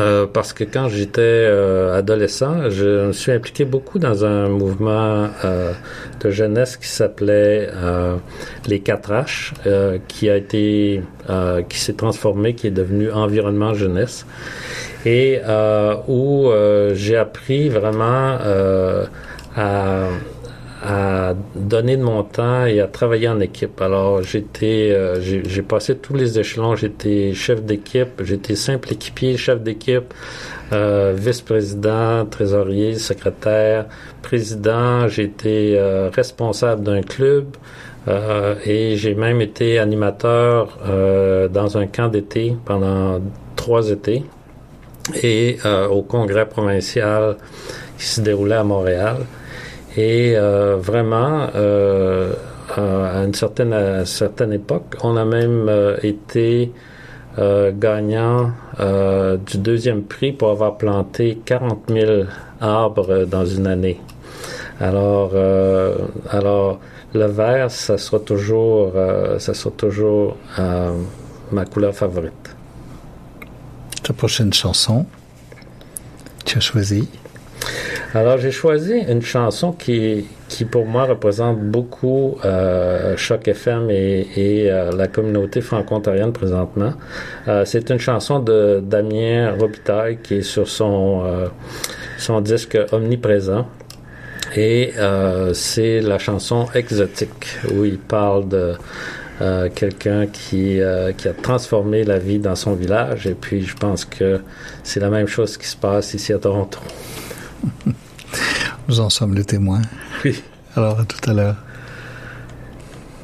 Euh, 0.00 0.26
parce 0.26 0.52
que 0.52 0.64
quand 0.64 0.88
j'étais 0.88 1.20
euh, 1.22 1.96
adolescent, 1.96 2.68
je 2.68 3.07
me 3.07 3.12
suis 3.12 3.31
impliqué 3.31 3.64
beaucoup 3.64 3.98
dans 3.98 4.24
un 4.24 4.48
mouvement 4.48 5.28
euh, 5.44 5.72
de 6.20 6.31
jeunesse 6.31 6.76
qui 6.76 6.88
s'appelait 6.88 7.68
les 8.66 8.81
4 8.81 9.12
H, 9.12 10.00
qui 10.09 10.28
a 10.28 10.37
été, 10.37 11.02
qui 11.68 11.78
s'est 11.78 11.92
transformé, 11.94 12.54
qui 12.54 12.66
est 12.66 12.72
devenu 12.72 13.11
Environnement 13.11 13.74
Jeunesse, 13.74 14.26
et 15.07 15.40
où 16.09 16.50
j'ai 16.94 17.16
appris 17.16 17.68
vraiment 17.68 18.37
à 19.57 20.09
à 20.83 21.35
donner 21.57 21.97
de 21.97 22.03
mon 22.03 22.23
temps 22.23 22.64
et 22.64 22.81
à 22.81 22.87
travailler 22.87 23.29
en 23.29 23.41
équipe. 23.41 23.81
Alors, 23.81 24.23
j'étais, 24.23 24.91
euh, 24.93 25.21
j'ai 25.21 25.62
passé 25.62 25.97
tous 25.97 26.14
les 26.14 26.38
échelons. 26.38 26.77
J'étais 26.77 27.35
chef 27.35 27.62
d'équipe, 27.62 28.23
j'étais 28.23 28.55
simple 28.55 28.93
équipier, 28.93 29.37
chef 29.37 29.61
d'équipe, 29.61 30.14
euh, 30.73 31.14
vice-président, 31.17 32.27
trésorier, 32.27 32.95
secrétaire, 32.97 33.87
président. 34.23 35.09
J'étais 35.09 35.75
euh, 35.77 36.11
responsable 36.14 36.85
d'un 36.85 37.03
club 37.03 37.57
euh, 38.07 38.55
et 38.64 38.97
j'ai 38.97 39.14
même 39.14 39.41
été 39.41 39.79
animateur 39.79 40.79
dans 41.51 41.79
un 41.79 41.87
camp 41.87 42.09
d'été 42.09 42.55
pendant 42.64 43.21
trois 43.57 43.91
étés 43.91 44.25
et 45.23 45.59
au 45.91 46.03
congrès 46.03 46.47
provincial 46.47 47.37
qui 47.99 48.05
se 48.05 48.21
déroulait 48.21 48.57
à 48.57 48.64
Montréal. 48.64 49.17
Et 49.99 50.37
euh, 50.37 50.77
vraiment, 50.77 51.49
euh, 51.57 52.33
à 52.77 53.25
une 53.25 53.35
certaine, 53.35 54.07
certaine 54.07 54.53
époque, 54.53 54.95
on 55.03 55.17
a 55.17 55.25
même 55.25 55.69
euh, 55.69 55.97
été 56.05 56.73
gagnant 57.37 58.51
du 59.47 59.59
deuxième 59.59 60.03
prix 60.03 60.33
pour 60.33 60.51
avoir 60.51 60.77
planté 60.77 61.41
40 61.45 61.85
000 61.89 62.23
arbres 62.61 63.27
dans 63.27 63.47
une 63.47 63.69
année. 63.69 64.01
Alors, 64.81 65.35
alors 66.31 66.81
le 67.15 67.27
vert, 67.27 67.71
ça 67.71 67.97
sera 67.97 68.19
toujours, 68.19 68.93
ça 69.39 69.55
sera 69.55 69.71
toujours 69.71 70.37
ma 71.53 71.65
couleur 71.65 71.95
favorite. 71.95 72.57
Ta 74.03 74.13
prochaine 74.13 74.53
chanson, 74.53 75.07
tu 76.45 76.59
as 76.59 76.61
choisi 76.61 77.09
alors, 78.14 78.38
j'ai 78.38 78.51
choisi 78.51 78.94
une 79.07 79.21
chanson 79.21 79.73
qui, 79.73 80.25
qui 80.49 80.64
pour 80.64 80.87
moi 80.87 81.05
représente 81.05 81.61
beaucoup 81.61 82.38
euh, 82.44 83.14
Choc 83.18 83.47
FM 83.49 83.90
et, 83.90 84.27
et 84.35 84.73
euh, 84.73 84.92
la 84.92 85.09
communauté 85.09 85.61
franco-ontarienne 85.61 86.33
présentement. 86.33 86.94
Euh, 87.49 87.66
c'est 87.66 87.90
une 87.90 87.99
chanson 87.99 88.38
de 88.38 88.81
Damien 88.83 89.55
Robitaille 89.59 90.18
qui 90.23 90.37
est 90.37 90.42
sur 90.42 90.66
son, 90.66 91.23
euh, 91.27 91.49
son 92.16 92.40
disque 92.40 92.79
Omniprésent. 92.92 93.66
Et 94.57 94.94
euh, 94.97 95.53
c'est 95.53 96.01
la 96.01 96.18
chanson 96.18 96.66
Exotique, 96.75 97.59
où 97.75 97.85
il 97.85 97.99
parle 97.99 98.49
de 98.49 98.73
quelqu'un 99.77 100.27
qui, 100.27 100.81
qui 101.16 101.29
a 101.29 101.33
transformé 101.33 102.03
la 102.03 102.18
vie 102.18 102.40
dans 102.40 102.57
son 102.57 102.73
village. 102.73 103.29
Et 103.29 103.35
puis, 103.35 103.62
je 103.62 103.77
pense 103.77 104.05
que 104.05 104.40
c'est 104.83 104.99
la 104.99 105.11
même 105.11 105.29
chose 105.29 105.57
qui 105.57 105.68
se 105.68 105.77
passe 105.77 106.12
ici 106.14 106.33
à 106.33 106.38
Toronto. 106.38 106.81
Nous 108.88 109.01
en 109.01 109.11
sommes 109.11 109.35
le 109.35 109.44
témoin. 109.44 109.83
Oui. 110.25 110.42
Alors, 110.77 111.01
à 111.01 111.05
tout 111.05 111.31
à 111.31 111.35
l'heure. 111.35 111.57